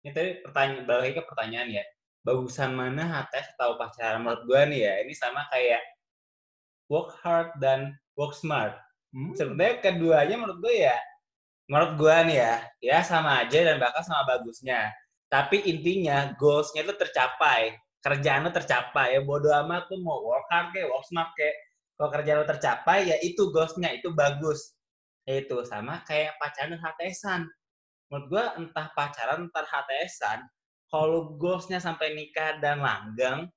Ini 0.06 0.12
tadi 0.13 0.30
pertanyaan, 0.46 0.86
balik 0.86 1.13
ke 1.18 1.24
pertanyaan 1.26 1.70
ya. 1.82 1.86
Bagusan 2.22 2.78
mana 2.78 3.04
HTS 3.06 3.58
atau 3.58 3.78
pacaran? 3.80 4.22
Menurut 4.22 4.44
gue 4.46 4.62
nih 4.76 4.80
ya, 4.86 4.94
ini 5.02 5.13
sama 5.18 5.50
kayak 5.50 5.82
work 6.91 7.18
hard 7.26 7.58
dan 7.58 7.98
work 8.13 8.38
smart. 8.38 8.78
Hmm. 9.10 9.34
Sebenarnya 9.34 9.82
keduanya 9.82 10.36
menurut 10.38 10.60
gue 10.62 10.76
ya, 10.86 10.96
menurut 11.69 11.91
gue 11.97 12.15
nih 12.32 12.38
ya, 12.41 12.56
ya 12.82 12.97
sama 13.01 13.45
aja 13.45 13.60
dan 13.65 13.78
bahkan 13.82 14.04
sama 14.06 14.23
bagusnya. 14.25 14.93
Tapi 15.30 15.65
intinya 15.65 16.34
goals-nya 16.38 16.86
itu 16.86 16.93
tercapai, 16.95 17.73
kerjaan 18.06 18.45
lu 18.45 18.51
tercapai 18.54 19.17
ya 19.17 19.21
bodo 19.25 19.49
amat 19.65 19.89
tuh 19.89 19.97
mau 19.99 20.21
work 20.21 20.45
hard 20.54 20.69
kayak 20.78 20.88
work 20.93 21.06
smart 21.10 21.34
kayak 21.34 21.58
kalau 21.97 22.10
kerjaan 22.13 22.38
lu 22.45 22.47
tercapai 22.47 22.97
ya 23.10 23.17
itu 23.25 23.49
goals-nya 23.49 23.89
itu 23.97 24.13
bagus. 24.13 24.78
Ya 25.25 25.41
itu 25.41 25.58
sama 25.65 26.06
kayak 26.06 26.38
pacaran 26.38 26.78
dan 26.78 26.82
HTSan. 26.86 27.41
Menurut 28.13 28.25
gue 28.30 28.43
entah 28.62 28.88
pacaran 28.93 29.49
entah 29.49 29.65
HTSan, 29.65 30.39
kalau 30.93 31.34
goals-nya 31.36 31.82
sampai 31.82 32.13
nikah 32.13 32.62
dan 32.62 32.80
langgang 32.80 33.49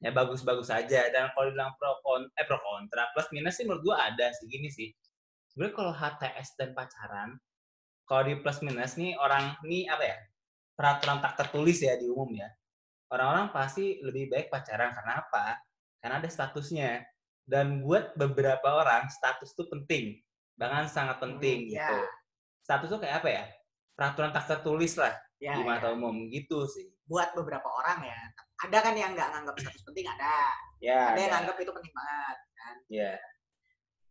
ya 0.00 0.12
bagus-bagus 0.12 0.68
aja 0.68 1.08
dan 1.08 1.32
kalau 1.32 1.48
dibilang 1.48 1.72
pro 1.80 1.96
kon 2.04 2.28
eh 2.36 2.44
pro 2.44 2.60
kontra 2.60 3.08
plus 3.16 3.28
minus 3.32 3.56
sih 3.56 3.64
menurut 3.64 3.80
gue 3.80 3.96
ada 3.96 4.28
sih 4.36 4.44
gini 4.44 4.68
sih 4.68 4.92
sebenarnya 5.48 5.72
kalau 5.72 5.92
HTS 5.96 6.48
dan 6.60 6.70
pacaran 6.76 7.30
kalau 8.06 8.22
di 8.24 8.38
plus 8.38 8.58
minus 8.60 8.94
nih 8.94 9.14
orang 9.14 9.58
nih 9.62 9.84
apa 9.86 10.04
ya 10.04 10.16
peraturan 10.72 11.18
tak 11.18 11.34
tertulis 11.36 11.78
ya 11.78 11.94
di 11.94 12.06
umum 12.06 12.30
ya 12.30 12.48
orang-orang 13.08 13.50
pasti 13.50 13.98
lebih 14.00 14.28
baik 14.28 14.46
pacaran 14.46 14.90
karena 14.90 15.20
apa 15.20 15.58
karena 15.98 16.18
ada 16.18 16.28
statusnya 16.28 17.02
dan 17.44 17.80
buat 17.80 18.14
beberapa 18.14 18.66
orang 18.76 19.06
status 19.06 19.52
tuh 19.52 19.66
penting 19.66 20.18
bahkan 20.54 20.86
sangat 20.86 21.18
penting 21.18 21.66
Hmm, 21.66 21.72
gitu 21.72 21.96
ya. 21.96 22.08
status 22.60 22.88
tuh 22.88 22.98
kayak 22.98 23.20
apa 23.20 23.28
ya 23.28 23.44
peraturan 23.92 24.30
tak 24.30 24.46
tertulis 24.48 24.94
lah 24.96 25.14
Ya, 25.36 25.52
di 25.52 25.68
mata 25.68 25.92
ya. 25.92 25.92
umum 25.92 26.32
gitu 26.32 26.64
sih 26.64 26.88
Buat 27.04 27.36
beberapa 27.36 27.68
orang 27.68 28.02
ya. 28.02 28.16
Ada 28.64 28.80
kan 28.80 28.96
yang 28.96 29.12
nggak 29.12 29.28
nganggap 29.30 29.56
status 29.60 29.84
penting, 29.84 30.08
ada. 30.08 30.48
ya 30.80 31.12
Ada 31.12 31.20
yang 31.20 31.32
nganggap 31.38 31.56
itu 31.60 31.70
penting 31.70 31.92
banget. 31.92 32.36
Kan? 32.56 32.76
ya 32.88 33.10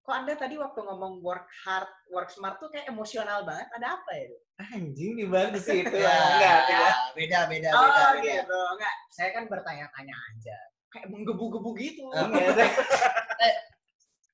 Kok 0.05 0.13
Anda 0.13 0.37
tadi 0.37 0.53
waktu 0.53 0.85
ngomong 0.85 1.25
work 1.25 1.49
hard, 1.65 1.89
work 2.13 2.29
smart 2.29 2.61
tuh 2.61 2.69
kayak 2.69 2.85
emosional 2.93 3.41
banget. 3.41 3.65
Ada 3.73 3.97
apa 3.97 4.11
ya? 4.13 4.29
anjing 4.55 5.19
dibalik 5.19 5.57
sih 5.59 5.83
itu 5.83 5.97
Ya, 6.05 6.15
enggak 6.15 6.59
ya, 6.71 6.89
beda, 7.11 7.39
beda, 7.51 7.69
oh 7.75 7.83
beda, 7.89 8.05
beda. 8.15 8.21
gitu. 8.23 8.59
Enggak, 8.77 8.95
saya 9.11 9.29
kan 9.33 9.43
bertanya-tanya 9.49 10.15
aja. 10.15 10.57
Kayak 10.93 11.07
menggebu-gebu 11.11 11.69
gitu. 11.75 12.05
Enggak. 12.13 12.53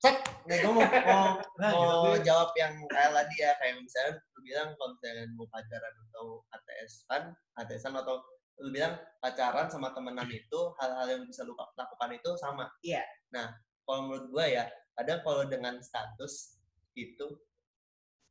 Cek, 0.01 0.17
nih 0.49 0.65
gue 0.65 0.73
mau, 0.73 0.81
mau, 1.13 1.25
Nah, 1.61 1.71
mau 1.71 2.09
gitu. 2.17 2.25
jawab 2.25 2.49
yang 2.57 2.73
kayak 2.89 3.13
tadi 3.15 3.35
ya, 3.37 3.51
kayak 3.61 3.75
misalnya 3.79 4.13
lu 4.17 4.39
bilang 4.41 4.69
kalau 4.73 4.89
misalnya 4.97 5.25
mau 5.37 5.47
pacaran 5.47 5.95
atau 6.09 6.25
ATS 6.51 6.93
kan, 7.05 7.23
ATSan 7.61 7.93
atau 7.95 8.17
lu 8.65 8.69
bilang 8.73 8.97
pacaran 9.21 9.69
sama 9.69 9.93
temenan 9.93 10.25
itu 10.27 10.59
hal-hal 10.81 11.05
yang 11.05 11.23
bisa 11.29 11.45
lu 11.45 11.53
lakukan 11.55 12.11
itu 12.17 12.29
sama. 12.41 12.65
Iya. 12.81 13.05
Nah, 13.29 13.53
kalau 13.85 14.09
menurut 14.09 14.25
gue 14.33 14.45
ya, 14.57 14.65
kadang 15.01 15.19
kalau 15.25 15.43
dengan 15.49 15.81
status 15.81 16.61
itu 16.93 17.27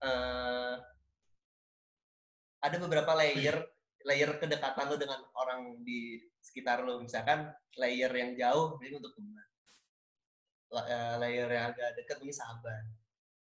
eh 0.06 0.76
ada 2.60 2.76
beberapa 2.78 3.10
layer 3.18 3.58
layer 4.06 4.30
kedekatan 4.38 4.88
lu 4.88 4.96
dengan 4.96 5.20
orang 5.36 5.82
di 5.84 6.22
sekitar 6.40 6.84
lu. 6.86 7.04
Misalkan 7.04 7.52
layer 7.76 8.08
yang 8.12 8.32
jauh 8.38 8.80
ini 8.80 8.96
untuk 8.96 9.12
teman. 9.16 9.44
Eh, 10.70 11.14
layer 11.20 11.48
yang 11.50 11.64
agak 11.74 11.98
dekat 11.98 12.16
mungkin 12.22 12.36
sahabat. 12.36 12.84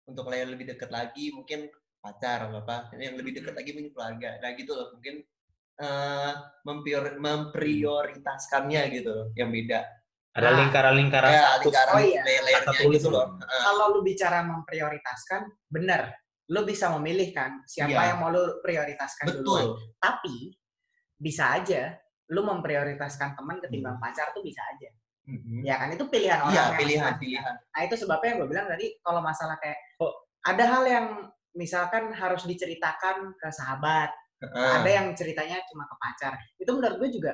Untuk 0.10 0.26
layer 0.28 0.48
lebih 0.50 0.76
dekat 0.76 0.92
lagi 0.92 1.32
mungkin 1.32 1.72
pacar 2.04 2.52
atau 2.52 2.64
apa. 2.64 2.92
Yang 3.00 3.16
lebih 3.20 3.32
dekat 3.40 3.54
lagi 3.56 3.72
mungkin 3.76 3.92
keluarga. 3.96 4.30
Nah 4.44 4.52
gitu 4.60 4.72
loh 4.76 4.90
mungkin 4.96 5.24
memprior- 6.62 7.18
memprioritaskannya 7.18 8.82
gitu 8.94 9.10
loh 9.10 9.28
yang 9.34 9.50
beda 9.50 9.82
ada 10.32 10.48
Nah, 10.48 10.58
lingkaran-lingkaran 10.64 11.28
ya 11.30 11.42
status 11.44 11.64
lingkaran 11.68 11.92
Oh 11.92 12.02
iya. 12.02 12.22
tulis 12.80 13.02
gitu 13.04 13.10
loh. 13.12 13.36
Kalau 13.42 13.86
lu 13.92 14.00
bicara 14.00 14.40
memprioritaskan, 14.42 15.42
benar. 15.68 16.16
Lu 16.48 16.64
bisa 16.64 16.88
memilih 16.96 17.32
kan 17.32 17.60
siapa 17.66 17.92
Iya. 17.92 18.08
yang 18.16 18.20
mau 18.20 18.32
lu 18.32 18.60
prioritaskan 18.60 19.26
duluan. 19.40 19.44
betul 19.44 19.64
Tapi 19.98 20.36
bisa 21.16 21.56
aja 21.56 21.96
lu 22.32 22.42
memprioritaskan 22.42 23.36
teman 23.36 23.60
ketimbang 23.60 24.00
pacar 24.00 24.32
tuh 24.32 24.40
bisa 24.40 24.64
aja. 24.66 24.88
Ya 25.62 25.76
kan 25.78 25.92
itu 25.92 26.04
pilihan 26.08 26.40
orang. 26.42 26.52
iya 26.52 26.62
yang 26.66 26.76
pilihan 26.76 27.04
masing-masing. 27.06 27.22
pilihan 27.22 27.54
Nah 27.70 27.82
itu 27.84 27.96
sebabnya 27.96 28.28
yang 28.28 28.38
gue 28.40 28.50
bilang 28.50 28.68
tadi 28.68 28.86
kalau 29.00 29.22
masalah 29.22 29.56
kayak 29.60 29.78
Oh. 30.00 30.12
ada 30.44 30.64
hal 30.66 30.84
yang 30.84 31.06
misalkan 31.54 32.10
harus 32.12 32.44
diceritakan 32.44 33.36
ke 33.36 33.48
sahabat, 33.52 34.10
Heeh. 34.42 34.70
ada 34.80 34.90
yang 34.90 35.08
ceritanya 35.14 35.60
cuma 35.68 35.84
ke 35.86 35.96
pacar. 36.00 36.34
Itu 36.58 36.72
menurut 36.74 36.98
gue 36.98 37.10
juga 37.12 37.32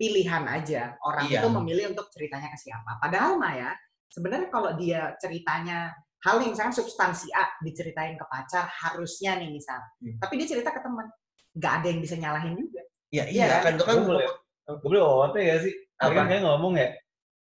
pilihan 0.00 0.48
aja 0.48 0.96
orang 1.04 1.28
Iya. 1.28 1.44
itu 1.44 1.48
memilih 1.52 1.84
untuk 1.92 2.08
ceritanya 2.08 2.48
ke 2.48 2.56
siapa. 2.56 2.96
Padahal 2.96 3.36
mah 3.36 3.52
ya 3.52 3.70
sebenarnya 4.08 4.48
kalau 4.48 4.72
dia 4.80 5.12
ceritanya 5.20 5.92
hal 6.24 6.40
yang 6.40 6.56
misalkan 6.56 6.72
substansi 6.72 7.28
A 7.36 7.44
diceritain 7.60 8.16
ke 8.16 8.24
pacar 8.24 8.64
harusnya 8.64 9.36
nih 9.36 9.52
misal, 9.52 9.76
Hmm. 10.00 10.16
tapi 10.16 10.40
dia 10.40 10.48
cerita 10.48 10.72
ke 10.72 10.80
teman, 10.80 11.04
nggak 11.52 11.72
ada 11.80 11.86
yang 11.92 12.00
bisa 12.00 12.16
nyalahin 12.16 12.56
juga. 12.56 12.80
iya 13.10 13.24
Iya 13.28 13.44
iya 13.44 13.46
kan? 13.52 13.60
kan 13.60 13.72
itu 13.76 13.84
kan 13.84 13.96
Gue 14.00 14.06
boleh, 14.08 14.26
gue 14.70 14.88
boleh 14.88 15.44
ya 15.44 15.56
sih. 15.60 15.74
Apa? 16.00 16.16
kan 16.16 16.24
kayak 16.32 16.42
ngomong 16.48 16.72
ya, 16.80 16.88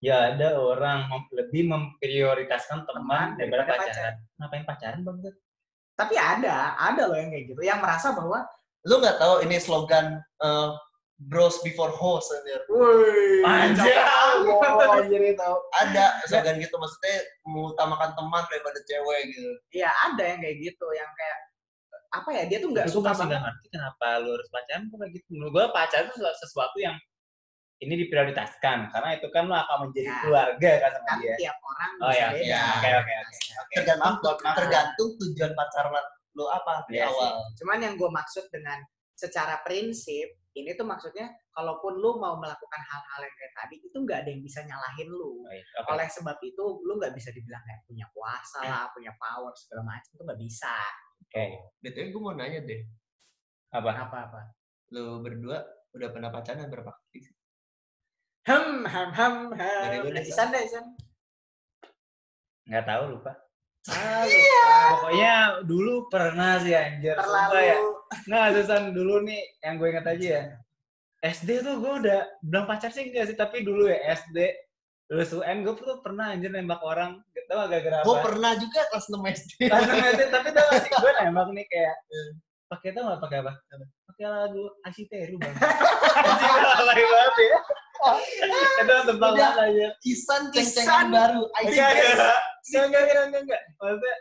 ya 0.03 0.15
ada 0.35 0.47
orang 0.59 1.07
mem- 1.07 1.31
lebih 1.31 1.63
memprioritaskan 1.63 2.83
teman 2.83 2.99
Teman 3.07 3.27
daripada 3.39 3.63
daripada 3.63 3.83
pacaran. 3.87 4.15
Ngapain 4.35 4.63
pacaran 4.67 4.99
bang? 5.07 5.17
Tapi 5.95 6.15
ada, 6.15 6.55
ada 6.75 7.01
loh 7.07 7.15
yang 7.19 7.31
kayak 7.31 7.45
gitu, 7.51 7.61
yang 7.63 7.79
merasa 7.83 8.11
bahwa, 8.15 8.43
lu 8.87 8.95
nggak 8.99 9.15
tahu 9.19 9.43
ini 9.43 9.59
slogan 9.59 10.05
eh, 10.39 10.69
bros 11.19 11.59
before 11.61 11.91
hoes 11.91 12.23
anjir. 12.31 12.63
woi, 12.71 13.43
Anjir. 13.43 13.91
anjir 14.95 15.21
itu. 15.29 15.51
ada 15.77 16.05
slogan 16.23 16.55
gitu 16.57 16.75
maksudnya 16.75 17.15
mengutamakan 17.43 18.15
teman 18.15 18.43
daripada 18.47 18.79
cewek 18.83 19.19
gitu 19.29 19.51
Iya 19.75 19.91
ada 20.05 20.23
yang 20.25 20.39
kayak 20.39 20.57
gitu, 20.61 20.87
yang 20.91 21.11
kayak 21.11 21.39
apa 22.09 22.29
ya 22.31 22.43
dia 22.45 22.57
tuh 22.57 22.71
nggak 22.71 22.87
suka 22.87 23.11
banget. 23.11 23.27
nggak 23.29 23.41
ngerti 23.43 23.65
kenapa 23.69 24.07
lu 24.17 24.29
harus 24.31 24.49
pacaran 24.49 24.81
kok 24.83 24.97
kayak 24.97 25.11
gitu. 25.13 25.27
Menurut 25.29 25.51
gue 25.51 25.65
pacaran 25.69 26.05
itu 26.07 26.17
sesuatu 26.39 26.77
yang 26.79 26.95
ini 27.79 27.93
diprioritaskan 27.97 28.77
karena 28.89 29.09
itu 29.13 29.27
kan 29.29 29.43
lu 29.45 29.53
akan 29.53 29.77
menjadi 29.85 30.09
Ya. 30.09 30.17
keluarga 30.19 30.71
kan 30.79 30.91
sama 30.93 31.05
Kan 31.05 31.17
dia. 31.21 31.35
tiap 31.37 31.57
orang 31.61 31.91
Oh 31.99 32.11
ya, 32.11 32.27
beda. 32.29 32.43
ya. 32.45 32.61
Oke 32.73 32.89
oke 32.97 33.13
oke. 33.13 33.35
Oke. 33.55 33.73
tergantung 33.77 34.35
tergantung 34.55 35.09
tujuan 35.17 35.51
pacaran 35.53 36.05
lu 36.33 36.45
apa 36.45 36.73
di 36.87 36.95
sih. 36.95 37.03
awal 37.03 37.33
Cuman 37.55 37.77
yang 37.79 37.93
gue 37.93 38.09
maksud 38.09 38.45
dengan 38.49 38.79
secara 39.19 39.59
prinsip 39.61 40.39
ini 40.55 40.71
tuh 40.73 40.87
maksudnya 40.87 41.27
kalaupun 41.51 41.99
lu 41.99 42.17
mau 42.17 42.39
melakukan 42.39 42.81
hal-hal 42.81 43.21
yang 43.21 43.35
kayak 43.35 43.53
tadi 43.53 43.75
itu 43.79 43.93
nggak 43.95 44.23
ada 44.23 44.29
yang 44.31 44.41
bisa 44.41 44.59
nyalahin 44.63 45.07
lu. 45.11 45.43
Oke. 45.43 45.87
Oleh 45.91 46.07
sebab 46.07 46.39
itu 46.41 46.63
lu 46.81 46.95
nggak 46.95 47.11
bisa 47.11 47.29
dibilang 47.29 47.59
kayak 47.61 47.83
punya 47.83 48.07
kuasa 48.09 48.59
lah, 48.63 48.85
punya 48.89 49.11
power 49.15 49.51
segala 49.53 49.83
macam 49.85 50.09
itu 50.09 50.23
nggak 50.23 50.39
bisa. 50.39 50.73
Oke. 51.21 51.45
btw 51.77 52.09
gue 52.09 52.21
mau 52.21 52.33
nanya 52.33 52.63
deh 52.63 52.81
Apa? 53.69 53.91
Apa-apa. 54.07 54.41
lu 54.89 55.21
berdua 55.21 55.61
udah 55.93 56.09
pernah 56.09 56.33
pacaran 56.33 56.65
berapa 56.65 56.89
kali 56.89 57.19
sih? 57.21 57.35
Hem 58.49 58.81
hem 58.83 59.09
hem 59.13 59.35
Dari 59.53 59.97
hem. 59.99 60.03
lu 60.03 60.09
deh, 60.09 60.23
Isan 60.25 60.49
deh 60.49 60.63
Isan. 60.65 60.85
Nggak 62.65 62.85
tahu 62.85 63.03
lupa. 63.13 63.31
Ah, 63.87 64.25
Iya. 64.25 64.65
lupa. 64.65 64.89
Pokoknya 64.97 65.33
dulu 65.63 65.93
pernah 66.09 66.57
sih 66.57 66.73
anjir. 66.73 67.13
Sumpah 67.15 67.61
ya. 67.61 67.77
Nggak, 68.25 68.45
Susan 68.57 68.83
dulu 68.93 69.21
nih 69.25 69.41
yang 69.61 69.77
gue 69.77 69.87
ingat 69.93 70.07
aja 70.09 70.27
ya. 70.27 70.43
SD 71.19 71.49
tuh 71.67 71.83
gue 71.83 71.93
udah 72.07 72.19
bilang 72.39 72.65
pacar 72.65 72.89
sih 72.95 73.11
enggak 73.11 73.27
sih 73.27 73.35
tapi 73.35 73.67
dulu 73.67 73.91
ya 73.91 73.99
SD 74.15 74.55
lulus 75.09 75.33
UN 75.35 75.65
gue 75.67 75.73
tuh 75.75 75.99
pernah 75.99 76.31
anjir 76.31 76.53
nembak 76.53 76.79
orang 76.85 77.19
gak 77.33 77.45
tau 77.49 77.65
agak 77.65 77.81
gara 77.81 78.05
Gue 78.05 78.17
pernah 78.21 78.51
juga 78.55 78.79
kelas 78.93 79.05
6 79.09 79.19
SD. 79.19 79.51
Langsung 79.67 79.99
SD 79.99 80.21
tapi 80.31 80.47
tau 80.55 80.65
gak 80.69 80.81
sih 80.85 80.91
gue 80.95 81.11
nembak 81.25 81.47
nih 81.51 81.65
kayak 81.67 81.95
pakai 82.69 82.89
tau 82.95 83.03
gak 83.09 83.21
pakai 83.25 83.37
apa? 83.43 83.53
Pakai 84.07 84.25
lagu 84.29 84.63
Asiteru 84.85 85.35
bang. 85.41 85.55
Anjir 86.29 86.61
alay 86.77 87.03
banget 87.03 87.35
ya. 87.41 87.59
Itu 88.79 88.93
Udah. 88.95 89.15
banget 89.17 89.53
aja. 89.59 89.87
Isan 90.07 90.07
Isan. 90.07 90.43
ceng-cengan 90.55 91.05
baru. 91.11 91.41
Enggak, 91.57 91.89
enggak, 92.69 93.01
enggak, 93.27 93.41
enggak. 93.43 93.61
Maksudnya, 93.75 94.15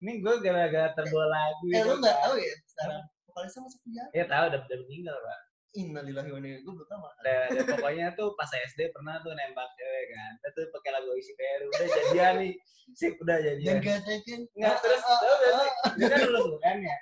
ini 0.00 0.12
gue 0.24 0.34
gara-gara 0.40 0.88
terbawa 0.96 1.26
lagu. 1.28 1.64
Eh 1.68 1.74
gitu 1.74 1.88
lu 1.90 1.94
nggak 2.00 2.16
kan. 2.16 2.24
tahu 2.24 2.34
ya 2.40 2.54
sekarang 2.72 3.02
vokalisnya 3.30 3.62
masuk 3.62 3.80
penjara. 3.86 4.10
Ya 4.10 4.24
tahu, 4.26 4.44
udah, 4.50 4.60
udah 4.66 4.78
meninggal, 4.84 5.16
Pak. 5.16 5.40
Innalillahi 5.70 6.30
wa 6.34 6.38
inna 6.42 6.48
ilaihi 6.50 6.66
gue 6.66 6.72
belum 6.74 6.88
tahu. 6.90 7.00
Dan 7.22 7.48
pokoknya 7.62 8.06
tuh 8.18 8.34
pas 8.34 8.50
SD 8.50 8.90
pernah 8.90 9.22
tuh 9.22 9.30
nembak 9.38 9.70
cewek 9.78 10.04
kan. 10.10 10.32
Kita 10.42 10.48
tuh 10.58 10.64
pakai 10.74 10.90
lagu 10.98 11.10
isi 11.14 11.32
Peru. 11.38 11.66
Udah 11.70 11.88
jadian 11.94 12.32
nih. 12.42 12.52
Sip, 12.98 13.14
udah 13.22 13.38
jadian. 13.38 13.78
Dan 13.78 13.86
katakan 13.86 14.40
Enggak, 14.58 14.76
terus, 14.82 15.02
ah, 15.06 15.14
ah, 15.14 15.18
tau 15.22 15.34
gak 15.38 15.52
ah? 15.54 15.70
Dia 15.94 16.06
kan 16.10 16.18
lulus 16.26 16.46
UN 16.58 16.78
ya. 16.82 16.96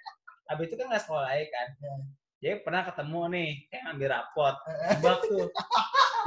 Habis 0.52 0.64
itu 0.68 0.74
kan 0.76 0.86
nggak 0.92 1.02
sekolah 1.08 1.24
lagi 1.24 1.46
kan. 1.48 1.68
Ya. 1.80 1.94
Jadi 2.38 2.56
pernah 2.62 2.82
ketemu 2.86 3.20
nih, 3.34 3.48
kayak 3.72 3.82
ngambil 3.88 4.08
rapot. 4.14 4.54
Nembak 4.68 5.18
tuh. 5.26 5.46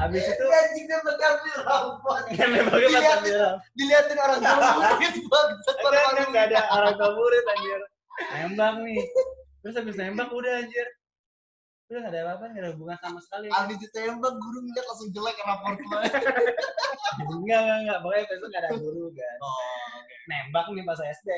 Habis 0.02 0.24
itu, 0.28 0.46
Anjing 0.60 0.86
dia 0.90 1.00
bakal 1.06 1.34
rapot. 1.62 2.24
kan 2.36 2.48
nembaknya 2.50 2.90
pas 2.90 3.04
ngambil 3.06 3.36
rapot. 3.38 3.60
Dilihatin 3.78 4.18
orang 4.18 4.40
tua 4.42 4.56
murid 4.58 5.16
bangsat 5.32 5.76
Enggak, 5.78 6.04
orang 6.10 6.28
enggak 6.34 6.46
ada 6.50 6.60
orang 6.74 6.94
tua 6.98 7.10
murid 7.14 7.44
anjir. 7.54 7.82
Nembak 8.34 8.74
nih. 8.82 9.02
Terus 9.62 9.76
habis 9.78 9.96
nembak 9.98 10.30
udah 10.34 10.66
anjir. 10.66 10.88
Udah 11.92 12.08
gak 12.08 12.14
ada 12.16 12.20
apa-apa, 12.24 12.56
gak 12.56 12.62
ada 12.64 12.72
hubungan 12.74 12.98
sama 13.04 13.20
sekali. 13.20 13.48
Abis 13.52 13.78
ditembak 13.84 14.34
guru 14.40 14.58
ngeliat 14.64 14.86
langsung 14.88 15.10
jelek 15.12 15.38
rapor 15.44 15.74
gue. 15.82 16.02
Enggak, 17.36 17.60
enggak, 17.62 17.78
enggak. 17.84 17.98
Pokoknya 18.00 18.26
besok 18.32 18.48
gak 18.50 18.62
ada 18.64 18.72
guru 18.80 19.06
kan. 19.12 19.38
Oh, 19.44 20.00
Nembak 20.32 20.66
nih 20.72 20.86
pas 20.88 21.00
SD. 21.04 21.30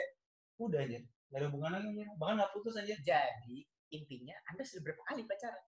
Udah 0.62 0.80
aja. 0.86 1.00
Gak 1.04 1.40
ada 1.42 1.46
hubungan 1.50 1.72
lagi 1.74 1.88
anjir. 1.90 2.08
Bahkan 2.22 2.34
gak 2.38 2.52
putus 2.54 2.76
aja. 2.78 2.96
Jadi 2.96 3.58
intinya 3.90 4.36
Anda 4.54 4.64
sudah 4.64 4.82
berapa 4.86 5.02
kali 5.10 5.22
pacaran? 5.26 5.64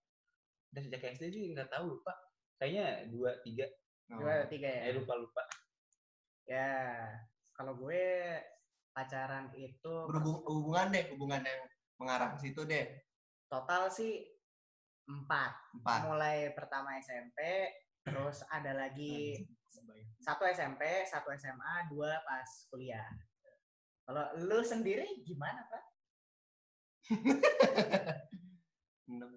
Dan 0.70 0.80
sejak 0.86 1.02
SD 1.18 1.22
sih 1.34 1.42
gak 1.52 1.68
tahu 1.68 1.98
lupa. 1.98 2.14
Kayaknya 2.62 3.10
dua, 3.10 3.30
tiga. 3.42 3.66
Dua, 4.06 4.46
tiga 4.46 4.70
ya. 4.70 4.80
Eh 4.88 4.94
lupa, 4.94 5.18
lupa. 5.18 5.42
Ya, 6.46 7.02
kalau 7.58 7.74
gue 7.74 8.38
pacaran 8.94 9.50
itu 9.58 9.94
hubungan 10.46 10.94
deh, 10.94 11.10
hubungan 11.10 11.42
yang 11.42 11.62
mengarah 11.96 12.36
ke 12.36 12.48
situ 12.48 12.64
deh. 12.68 12.86
total 13.46 13.86
sih 13.86 14.26
empat. 15.06 15.52
Empat. 15.78 16.00
Mulai 16.10 16.50
pertama 16.52 16.98
SMP, 16.98 17.38
terus 18.02 18.42
ada 18.50 18.74
lagi 18.74 19.38
satu 20.18 20.42
SMP, 20.50 21.06
satu 21.06 21.30
SMA, 21.38 21.86
dua 21.86 22.18
pas 22.26 22.48
kuliah. 22.74 23.06
Kalau 24.06 24.22
lu 24.42 24.62
sendiri 24.62 25.06
gimana, 25.22 25.66
Pak? 25.66 25.82
Enam. 29.10 29.30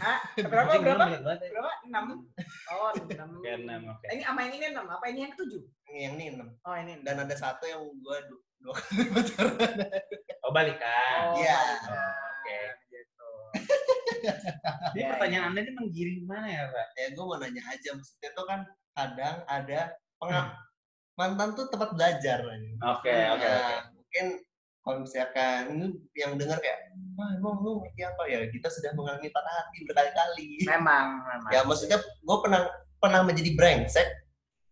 Hah? 0.00 0.20
Berapa? 0.52 0.80
Berapa? 0.80 1.04
banget 1.20 1.40
ya. 1.44 1.50
Berapa? 1.52 1.72
Enam? 1.88 2.04
Oh, 2.72 2.92
enam. 2.92 3.30
Oke, 3.40 3.52
enam, 3.52 3.80
oke. 3.92 4.06
Ini 4.08 4.22
sama 4.24 4.40
yang 4.48 4.54
ini 4.56 4.66
enam. 4.72 4.86
Apa 4.88 5.04
ini 5.12 5.18
yang 5.28 5.32
ketujuh? 5.36 5.62
Yang 5.92 6.12
ini 6.16 6.24
enam. 6.36 6.48
Oh, 6.64 6.76
ini 6.76 6.92
enam. 7.00 7.04
Dan 7.04 7.16
ada 7.24 7.36
satu 7.36 7.64
yang 7.68 7.84
gue 7.84 8.18
dua, 8.64 8.74
kali 8.74 9.04
pacaran. 9.10 9.76
Oh, 10.40 10.50
balikan. 10.50 11.22
Oh, 11.26 11.36
Iya. 11.36 11.54
balikan. 11.54 12.00
Oke. 12.32 12.58
Gitu. 12.88 13.28
Ini 14.90 14.98
Ya, 14.98 15.06
pertanyaan 15.12 15.52
Anda 15.52 15.60
ini 15.60 15.72
menggiring 15.74 16.20
mana 16.24 16.48
ya, 16.48 16.64
Pak? 16.66 16.86
ya 16.94 17.06
gue 17.10 17.22
mau 17.22 17.36
nanya 17.36 17.62
aja 17.66 17.88
maksudnya 17.92 18.30
tuh 18.32 18.44
kan 18.44 18.60
kadang 18.90 19.36
ada 19.44 19.80
penga- 20.16 20.54
mantan 21.14 21.52
tuh 21.52 21.68
tempat 21.68 21.92
belajar 21.92 22.40
Oke, 22.40 22.64
oke, 22.80 23.12
oke. 23.34 23.44
Nah, 23.44 23.80
mungkin 23.92 24.26
kalau 24.80 24.98
misalkan 25.00 25.60
ini 25.70 25.86
yang 26.12 26.34
dengar 26.34 26.56
kayak 26.58 26.78
wah 27.14 27.32
emang 27.32 27.56
lu 27.58 27.80
ngerti 27.80 28.02
apa 28.02 28.22
ya 28.26 28.38
kita 28.46 28.68
sudah 28.68 28.92
mengalami 28.92 29.28
patah 29.28 29.54
hati 29.54 29.78
berkali-kali 29.82 30.48
Memang, 30.62 31.06
memang. 31.22 31.50
ya 31.50 31.60
maksudnya 31.62 31.96
gue 31.98 32.36
pernah 32.38 32.68
pernah 32.98 33.20
menjadi 33.22 33.50
brengsek 33.54 34.08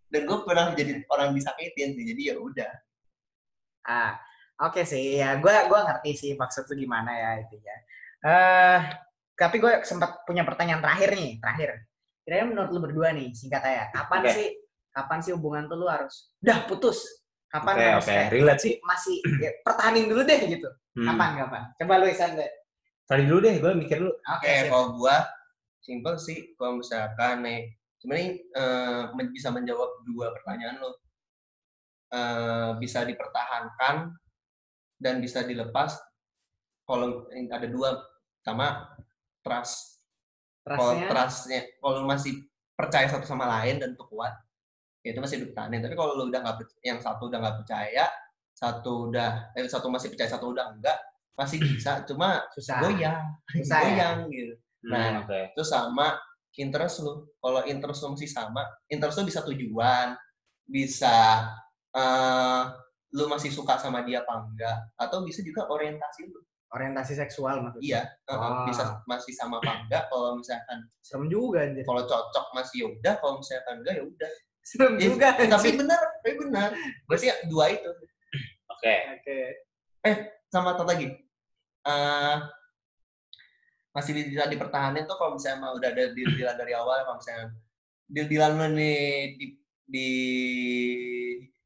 dan 0.08 0.20
gue 0.22 0.38
pernah 0.42 0.68
menjadi 0.68 1.00
orang 1.08 1.32
disakitin 1.32 1.92
sih 1.92 2.04
jadi 2.06 2.22
ya 2.26 2.36
udah 2.38 2.72
Ah, 3.82 4.14
oke 4.62 4.82
sih. 4.82 5.18
Ya, 5.18 5.36
gua 5.38 5.66
gua 5.66 5.80
ngerti 5.86 6.10
sih 6.14 6.30
maksud 6.34 6.66
lu 6.70 6.74
gimana 6.78 7.10
ya 7.12 7.30
itu 7.42 7.56
ya. 7.58 7.76
Eh, 8.22 8.78
tapi 9.34 9.58
gue 9.58 9.82
sempat 9.82 10.22
punya 10.22 10.46
pertanyaan 10.46 10.78
terakhir 10.78 11.10
nih, 11.18 11.42
terakhir. 11.42 11.70
Kira-kira 12.22 12.46
menurut 12.46 12.70
lu 12.70 12.78
berdua 12.78 13.10
nih, 13.10 13.34
singkat 13.34 13.62
aja. 13.66 13.90
Kapan 13.90 14.22
Oke. 14.22 14.30
sih 14.30 14.48
kapan 14.92 15.18
sih 15.24 15.32
hubungan 15.34 15.66
tuh 15.66 15.80
lu 15.82 15.90
harus 15.90 16.30
udah 16.38 16.68
putus? 16.70 17.02
Kapan 17.50 17.74
Oke, 17.74 17.84
harus 17.90 18.06
oke. 18.06 18.12
kayak 18.14 18.28
Relate 18.30 18.60
sih. 18.62 18.74
masih 18.86 19.16
ya, 19.42 19.50
pertahanin 19.66 20.06
dulu 20.06 20.22
deh 20.22 20.40
gitu. 20.46 20.68
Hmm. 20.94 21.06
Kapan 21.10 21.30
kapan? 21.42 21.62
Coba 21.82 21.94
lu 21.98 22.06
Isan 22.06 22.38
deh. 22.38 22.50
Tadi 23.02 23.22
dulu 23.26 23.38
deh, 23.42 23.54
gue 23.58 23.72
mikir 23.74 23.96
dulu. 23.98 24.14
Oke, 24.14 24.46
Oke, 24.46 24.52
sip. 24.62 24.70
kalau 24.70 24.86
gua 24.94 25.16
simpel 25.82 26.14
sih 26.14 26.38
kalau 26.54 26.78
misalkan 26.78 27.42
nih 27.42 27.60
sebenarnya 27.98 28.28
eh, 28.38 29.02
men- 29.18 29.32
bisa 29.34 29.50
menjawab 29.50 29.90
dua 30.06 30.30
pertanyaan 30.38 30.78
lo. 30.78 31.01
Eh, 32.12 32.70
bisa 32.76 33.08
dipertahankan 33.08 34.12
dan 35.00 35.16
bisa 35.24 35.40
dilepas 35.48 35.96
kalau 36.84 37.24
ada 37.32 37.64
dua 37.72 38.04
sama 38.44 38.84
trust. 39.40 40.04
Kalau 40.60 40.92
Trustnya 40.92 41.08
trustnya 41.08 41.60
kalau 41.80 42.04
masih 42.04 42.44
percaya 42.76 43.08
satu 43.08 43.24
sama 43.24 43.48
lain 43.48 43.80
dan 43.80 43.96
itu 43.96 44.04
kuat, 44.12 44.30
ya 45.00 45.16
itu 45.16 45.24
masih 45.24 45.40
dipertahankan. 45.40 45.88
Tapi 45.88 45.96
kalau 45.96 46.12
lu 46.20 46.28
udah 46.28 46.40
nggak 46.44 46.56
yang 46.84 47.00
satu 47.00 47.32
udah 47.32 47.38
nggak 47.40 47.56
percaya, 47.64 48.04
satu 48.52 49.08
udah 49.08 49.56
eh, 49.56 49.64
satu 49.64 49.88
masih 49.88 50.12
percaya 50.12 50.30
satu 50.36 50.52
udah 50.52 50.68
enggak, 50.68 51.00
masih 51.32 51.64
bisa 51.64 52.04
cuma 52.04 52.44
susah. 52.52 52.78
goyang, 52.84 53.24
Susah 53.56 53.78
ya? 53.80 53.84
goyang 53.88 54.18
gitu 54.28 54.54
Hmm, 54.84 55.24
Nah, 55.24 55.48
itu 55.48 55.62
sama 55.64 56.20
interest 56.60 57.00
lu. 57.00 57.24
Kalau 57.40 57.64
interest 57.64 58.04
lu 58.04 58.12
masih 58.18 58.28
sama, 58.28 58.68
interest 58.92 59.16
lu 59.16 59.24
bisa 59.24 59.40
tujuan, 59.48 60.12
bisa 60.68 61.48
eh 61.92 62.62
lu 63.12 63.28
masih 63.28 63.52
suka 63.52 63.76
sama 63.76 64.00
dia 64.02 64.24
apa 64.24 64.40
enggak, 64.40 64.76
atau 64.96 65.20
bisa 65.22 65.44
juga 65.44 65.68
orientasi 65.68 66.32
lu. 66.32 66.40
Orientasi 66.72 67.12
seksual 67.12 67.60
maksudnya. 67.60 67.84
Iya, 67.84 68.02
eh, 68.08 68.32
Ah. 68.32 68.64
bisa 68.64 68.84
masih 69.04 69.36
sama 69.36 69.60
apa 69.60 69.84
enggak. 69.84 70.08
Kalau 70.08 70.40
misalkan 70.40 70.78
Serem 71.04 71.28
juga 71.28 71.68
anjir. 71.68 71.84
kalau 71.84 72.02
cocok 72.02 72.46
masih 72.56 72.76
ya 72.80 72.86
udah, 72.88 73.14
kalau 73.20 73.34
misalkan 73.36 73.74
enggak 73.84 73.94
ya 74.00 74.04
udah. 74.08 74.30
Serem 74.64 74.92
Eh, 74.96 75.00
juga. 75.04 75.28
tapi 75.36 75.52
anjir. 75.52 75.74
benar, 75.84 76.02
tapi 76.24 76.32
benar. 76.40 76.68
Berarti 77.04 77.26
ya 77.28 77.36
dua 77.44 77.64
itu. 77.68 77.90
Oke. 78.72 78.94
Oke. 79.20 79.38
Sama 80.48 80.72
satu 80.72 80.88
lagi. 80.88 81.12
Eh 81.84 82.36
masih 83.92 84.12
bisa 84.16 84.48
dipertahankan 84.48 85.04
tuh 85.04 85.20
kalau 85.20 85.36
misalnya 85.36 85.60
emang 85.60 85.72
udah 85.76 85.88
ada 85.92 86.04
deal-dealan 86.16 86.56
dari 86.56 86.72
awal 86.72 87.04
kalau 87.04 87.20
misalnya 87.20 87.52
lu 88.08 88.72
nih 88.72 88.96
di 89.36 89.46
di 89.84 90.08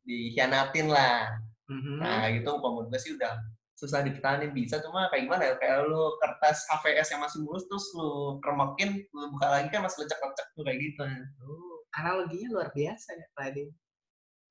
dikhianatin 0.06 0.86
lah 0.88 1.34
Mhm. 1.66 1.98
nah 1.98 2.30
gitu 2.30 2.46
menurut 2.56 2.86
gue 2.88 2.96
sih 2.96 3.18
udah 3.18 3.34
susah 3.74 4.00
dipertahanin 4.00 4.54
bisa 4.54 4.80
cuma 4.80 5.10
kayak 5.10 5.26
gimana 5.26 5.42
ya 5.44 5.54
kayak 5.58 5.84
lu 5.84 6.14
kertas 6.16 6.64
HVS 6.70 7.12
yang 7.12 7.20
masih 7.20 7.42
mulus 7.42 7.66
terus 7.66 7.84
lu 7.92 8.10
kremekin 8.40 9.02
lu 9.10 9.26
buka 9.34 9.46
lagi 9.50 9.68
kan 9.68 9.82
masih 9.82 10.06
lecek-lecek 10.06 10.46
tuh 10.54 10.62
kayak 10.64 10.78
gitu 10.80 11.02
Oh, 11.44 11.76
analoginya 11.92 12.48
luar 12.54 12.68
biasa 12.70 13.08
ya, 13.12 13.26
Tadi. 13.32 13.66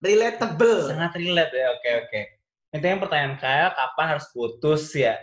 Relatable. 0.01 0.91
Sangat 0.91 1.13
relate 1.15 1.53
ya, 1.55 1.67
oke, 1.71 1.89
oke. 2.05 2.21
Intinya 2.75 2.97
pertanyaan 3.01 3.35
kayak 3.39 3.71
kapan 3.73 4.07
harus 4.11 4.27
putus 4.29 4.91
ya? 4.93 5.15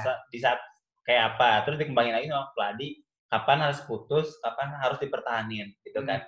Sa- 0.00 0.22
Di 0.32 0.38
saat 0.40 0.58
kayak 1.04 1.36
apa? 1.36 1.62
Terus 1.68 1.76
dikembangin 1.78 2.14
lagi 2.16 2.26
sama 2.26 2.48
Pladi, 2.56 2.98
kapan 3.28 3.58
harus 3.60 3.80
putus, 3.84 4.34
kapan 4.40 4.72
harus 4.80 4.98
dipertahanin, 4.98 5.68
gitu 5.82 6.00
Hmm. 6.00 6.08
kan? 6.08 6.20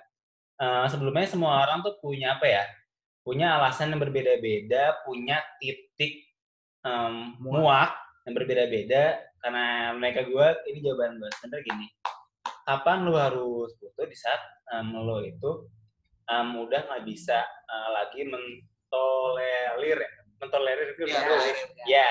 Eh, 0.57 0.85
sebelumnya 0.87 1.25
semua 1.25 1.65
orang 1.65 1.81
tuh 1.81 1.97
punya 1.99 2.37
apa 2.37 2.45
ya? 2.45 2.63
Punya 3.27 3.59
alasan 3.59 3.91
yang 3.91 3.99
berbeda-beda, 3.99 5.03
punya 5.03 5.43
titik 5.59 6.23
em, 6.87 7.35
Muak. 7.43 7.91
yang 8.23 8.31
berbeda-beda. 8.39 9.19
Karena 9.43 9.91
mereka 9.91 10.23
gue, 10.23 10.47
ini 10.71 10.79
jawaban 10.79 11.19
gue 11.19 11.27
sebenarnya 11.35 11.63
gini. 11.67 11.87
Kapan 12.63 13.03
lu 13.03 13.19
harus 13.19 13.75
putus 13.75 14.07
di 14.07 14.15
saat 14.15 14.39
em, 14.71 14.95
lo 14.95 15.19
itu 15.19 15.67
em, 16.27 16.47
udah 16.55 16.79
nggak 16.87 17.03
bisa 17.03 17.43
eh, 17.43 17.89
lagi 17.91 18.23
mentolerir, 18.27 19.99
ya? 19.99 20.09
mentolerir 20.37 20.87
itu 20.95 21.03
iya, 21.09 21.37
sih? 21.41 21.55
ya 21.89 22.09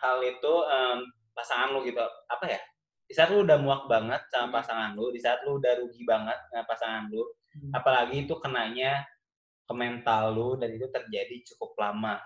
hal 0.00 0.18
itu 0.24 0.54
em, 0.66 0.98
pasangan 1.36 1.68
lu 1.74 1.84
gitu 1.84 2.00
apa 2.26 2.44
ya 2.48 2.60
di 3.06 3.12
saat 3.14 3.28
lu 3.28 3.44
udah 3.44 3.58
muak 3.60 3.86
banget 3.86 4.22
sama 4.32 4.48
Hmm. 4.48 4.56
pasangan 4.56 4.90
lu 4.96 5.12
di 5.12 5.20
saat 5.20 5.44
lu 5.44 5.60
udah 5.60 5.72
rugi 5.78 6.02
banget 6.08 6.38
sama 6.50 6.64
pasangan 6.64 7.04
lu 7.12 7.22
Hmm. 7.56 7.72
apalagi 7.72 8.24
itu 8.28 8.34
kenanya 8.40 9.04
ke 9.66 9.74
mental 9.74 10.22
lu 10.32 10.48
dan 10.56 10.70
itu 10.70 10.86
terjadi 10.88 11.42
cukup 11.52 11.74
lama 11.76 12.22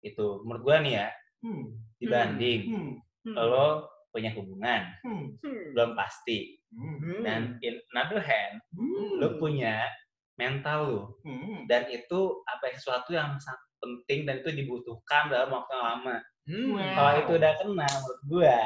itu 0.00 0.40
menurut 0.42 0.62
gua 0.64 0.76
nih 0.80 0.94
ya 0.98 1.08
Hmm. 1.38 1.70
dibanding 2.02 2.60
Hmm. 2.66 2.92
Hmm. 3.22 3.34
lo 3.38 3.68
punya 4.10 4.32
hubungan, 4.34 4.82
Hmm. 5.06 5.30
Hmm. 5.38 5.64
belum 5.76 5.94
pasti. 5.94 6.58
Hmm. 6.74 7.22
Dan 7.22 7.40
in 7.62 7.78
another 7.94 8.18
hand, 8.18 8.58
Hmm. 8.74 9.20
lu 9.22 9.38
punya 9.38 9.86
mental 10.34 10.78
lu. 10.82 11.02
Hmm. 11.22 11.68
Dan 11.70 11.86
itu 11.92 12.20
apa 12.42 12.72
ya, 12.72 12.74
sesuatu 12.74 13.14
yang 13.14 13.38
sangat 13.38 13.62
penting 13.78 14.26
dan 14.26 14.42
itu 14.42 14.50
dibutuhkan 14.50 15.30
dalam 15.30 15.54
waktu 15.54 15.70
yang 15.70 15.86
lama. 15.86 16.16
Hmm. 16.48 16.68
Wow. 16.74 16.90
Kalau 16.90 17.12
itu 17.22 17.32
udah 17.38 17.52
kena 17.54 17.86
menurut 17.86 18.20
gua, 18.26 18.58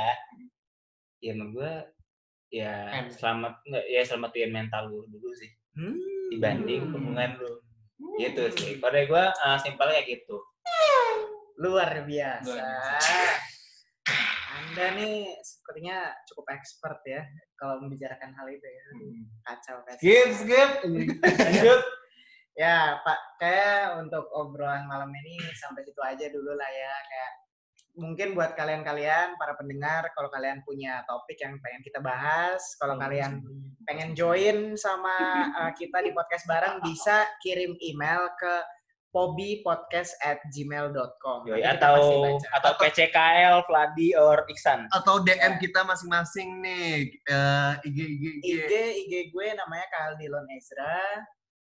ya 1.20 1.30
menurut 1.35 1.52
gua 1.52 1.72
ya 2.48 2.72
selamat 3.08 3.52
nggak 3.64 3.85
ya 3.88 4.00
selamatin 4.04 4.52
mental 4.52 4.88
lu 4.88 5.04
dulu 5.08 5.32
sih 5.37 5.48
Hmm. 5.76 5.96
dibanding 6.32 6.88
Hmm. 6.88 6.92
hubungan 6.96 7.30
lu. 7.37 7.52
Hmm. 8.02 8.18
Gitu 8.18 8.42
sih. 8.58 8.70
Dari 8.82 9.06
gua 9.06 9.30
uh, 9.30 9.58
simpelnya 9.62 10.02
kayak 10.02 10.18
gitu. 10.18 10.36
Luar 11.62 12.02
biasa. 12.02 12.50
Luar 12.50 12.66
biasa. 12.66 13.22
Anda 14.52 14.86
nih 14.98 15.38
sepertinya 15.46 16.10
cukup 16.26 16.46
expert 16.50 16.98
ya 17.06 17.22
kalau 17.54 17.78
membicarakan 17.78 18.34
hal 18.34 18.46
itu 18.50 18.66
ya. 18.66 18.84
Hmm. 18.98 19.22
Kacau 19.46 19.76
kacau. 19.86 20.02
Skip, 20.02 20.28
skip. 20.34 20.70
Lanjut. 21.22 21.82
Ya 22.52 23.00
Pak, 23.00 23.40
kayak 23.40 23.96
untuk 23.96 24.28
obrolan 24.28 24.84
malam 24.84 25.08
ini 25.08 25.40
sampai 25.56 25.88
situ 25.88 25.96
aja 26.04 26.28
dulu 26.28 26.52
lah 26.52 26.68
ya. 26.68 26.92
Kayak 27.08 27.32
mungkin 27.92 28.33
buat 28.33 28.57
kalian-kalian 28.57 29.37
para 29.37 29.52
pendengar, 29.57 30.09
kalau 30.16 30.28
kalian 30.33 30.64
punya 30.64 31.05
topik 31.05 31.37
yang 31.40 31.61
pengen 31.61 31.83
kita 31.85 32.00
bahas, 32.00 32.76
kalau 32.81 32.96
kalian 32.96 33.44
pengen 33.85 34.16
join 34.16 34.72
sama 34.81 35.12
uh, 35.52 35.72
kita 35.81 36.00
di 36.00 36.16
podcast 36.16 36.48
bareng, 36.48 36.81
bisa 36.88 37.28
kirim 37.44 37.76
email 37.85 38.33
ke 38.40 38.64
pobipodcast@gmail.com. 39.12 41.44
Yoi, 41.44 41.61
Nanti 41.61 41.76
kita 41.76 41.92
atau 41.92 42.40
atau 42.40 42.72
PCKL, 42.81 43.61
Vladi, 43.68 44.16
or 44.16 44.40
Iksan. 44.48 44.88
atau 44.88 45.20
DM 45.20 45.61
kita 45.61 45.85
masing-masing 45.85 46.64
nih 46.64 47.12
eh, 47.28 47.72
IG 47.85 47.98
IG 48.09 48.24
IG 48.40 48.57
IG 48.57 48.72
IG 49.05 49.12
gue 49.37 49.52
namanya 49.52 49.85
Kaldilon 49.92 50.48
Ezra. 50.57 51.28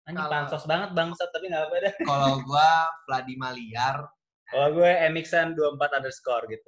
Anjing 0.05 0.29
pansos 0.29 0.61
banget 0.69 0.93
bangsat 0.93 1.33
tapi 1.33 1.49
nggak 1.49 1.63
apa 1.63 1.75
dah. 1.89 1.93
kalau 2.05 2.37
gua 2.45 2.85
Vladi 3.07 3.39
Maliar 3.39 4.03
Kalau 4.43 4.69
gue 4.71 4.85
Emixan 4.85 5.55
24 5.55 5.97
underscore 5.97 6.45
gitu. 6.45 6.67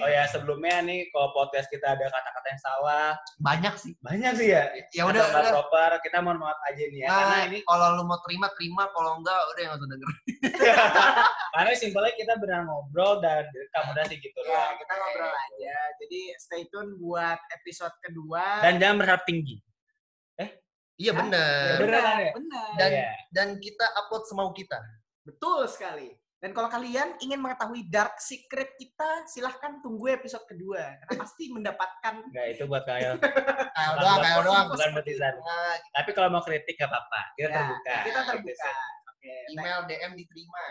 Oh 0.00 0.08
ya 0.08 0.24
sebelumnya 0.26 0.80
nih 0.80 1.06
kalau 1.08 1.30
podcast 1.30 1.68
kita 1.68 1.92
ada 1.92 2.02
kata-kata 2.02 2.46
yang 2.48 2.58
salah 2.60 3.08
banyak 3.38 3.74
sih 3.76 3.92
banyak 4.00 4.32
sih 4.34 4.48
ya. 4.50 4.66
ya 4.90 5.04
udah 5.04 5.20
nggak 5.20 5.30
udah 5.38 5.52
proper 5.52 5.90
kita 6.00 6.18
mohon 6.18 6.38
maaf 6.38 6.58
aja 6.66 6.82
nih 6.82 7.00
ya 7.00 7.08
karena 7.08 7.28
Nah, 7.30 7.42
ini 7.46 7.58
kalau 7.62 7.86
lu 7.94 8.02
mau 8.02 8.18
terima 8.20 8.48
terima 8.52 8.84
kalau 8.90 9.12
enggak 9.16 9.36
udah 9.46 9.60
yang 9.60 9.72
usah 9.72 9.88
denger 9.88 10.10
karena 11.54 11.70
simpelnya 11.74 12.12
kita 12.14 12.32
benar 12.36 12.60
ngobrol 12.64 13.12
dan 13.18 13.46
direkam 13.48 13.84
udah 13.90 14.04
sih 14.06 14.18
gitu 14.18 14.38
Ya, 14.42 14.64
kita 14.74 14.92
ngobrol 14.92 15.30
aja. 15.30 15.76
Jadi 15.98 16.20
stay 16.36 16.62
tune 16.66 16.96
buat 16.96 17.38
episode 17.52 17.94
kedua. 18.00 18.64
Dan 18.64 18.78
jangan 18.78 18.96
berharap 18.98 19.22
tinggi. 19.22 19.60
iya 20.96 21.12
Hah? 21.12 21.24
bener 21.24 21.76
bener 21.78 21.96
kan 21.96 22.16
ya? 22.18 22.32
Benar. 22.34 22.68
Dan- 22.76 22.92
Iya. 22.92 23.10
dan 23.30 23.48
kita 23.56 23.86
upload 23.96 24.24
semau 24.26 24.50
kita 24.50 24.76
Betul 25.22 25.64
sekali. 25.64 26.12
Dan 26.40 26.56
kalau 26.56 26.72
kalian 26.72 27.20
ingin 27.20 27.36
mengetahui 27.36 27.84
dark 27.92 28.16
secret 28.16 28.72
kita, 28.80 29.28
silahkan 29.28 29.76
tunggu 29.84 30.08
episode 30.08 30.40
kedua. 30.48 30.96
Karena 31.04 31.20
pasti 31.20 31.52
mendapatkan 31.52 32.14
Enggak 32.32 32.46
itu 32.56 32.64
buat 32.64 32.84
kalian. 32.88 33.20
kayak 33.76 33.92
doang 34.00 34.18
kayak 34.24 34.40
doang 34.48 34.66
Bukan 34.72 34.90
betisan. 34.96 35.34
Nah, 35.36 35.76
Tapi 36.00 36.10
kalau 36.16 36.28
mau 36.32 36.40
kritik 36.40 36.80
gak 36.80 36.88
apa-apa. 36.88 37.20
Kita 37.36 37.44
Ya, 37.44 37.52
terbuka. 37.52 37.96
Kita 38.08 38.20
terbuka. 38.24 38.72
Oke. 39.12 39.34
email 39.52 39.78
DM 39.84 40.12
diterima 40.16 40.64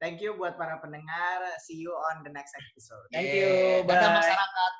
Thank 0.00 0.20
you 0.20 0.32
buat 0.36 0.56
para 0.56 0.80
pendengar. 0.80 1.44
See 1.60 1.80
you 1.80 1.92
on 1.92 2.20
the 2.20 2.32
next 2.32 2.52
episode. 2.52 3.04
Thank 3.08 3.32
Yeah. 3.32 3.84
you. 3.84 3.88
Dadah 3.88 4.04
Bye. 4.04 4.16
masyarakat 4.20 4.72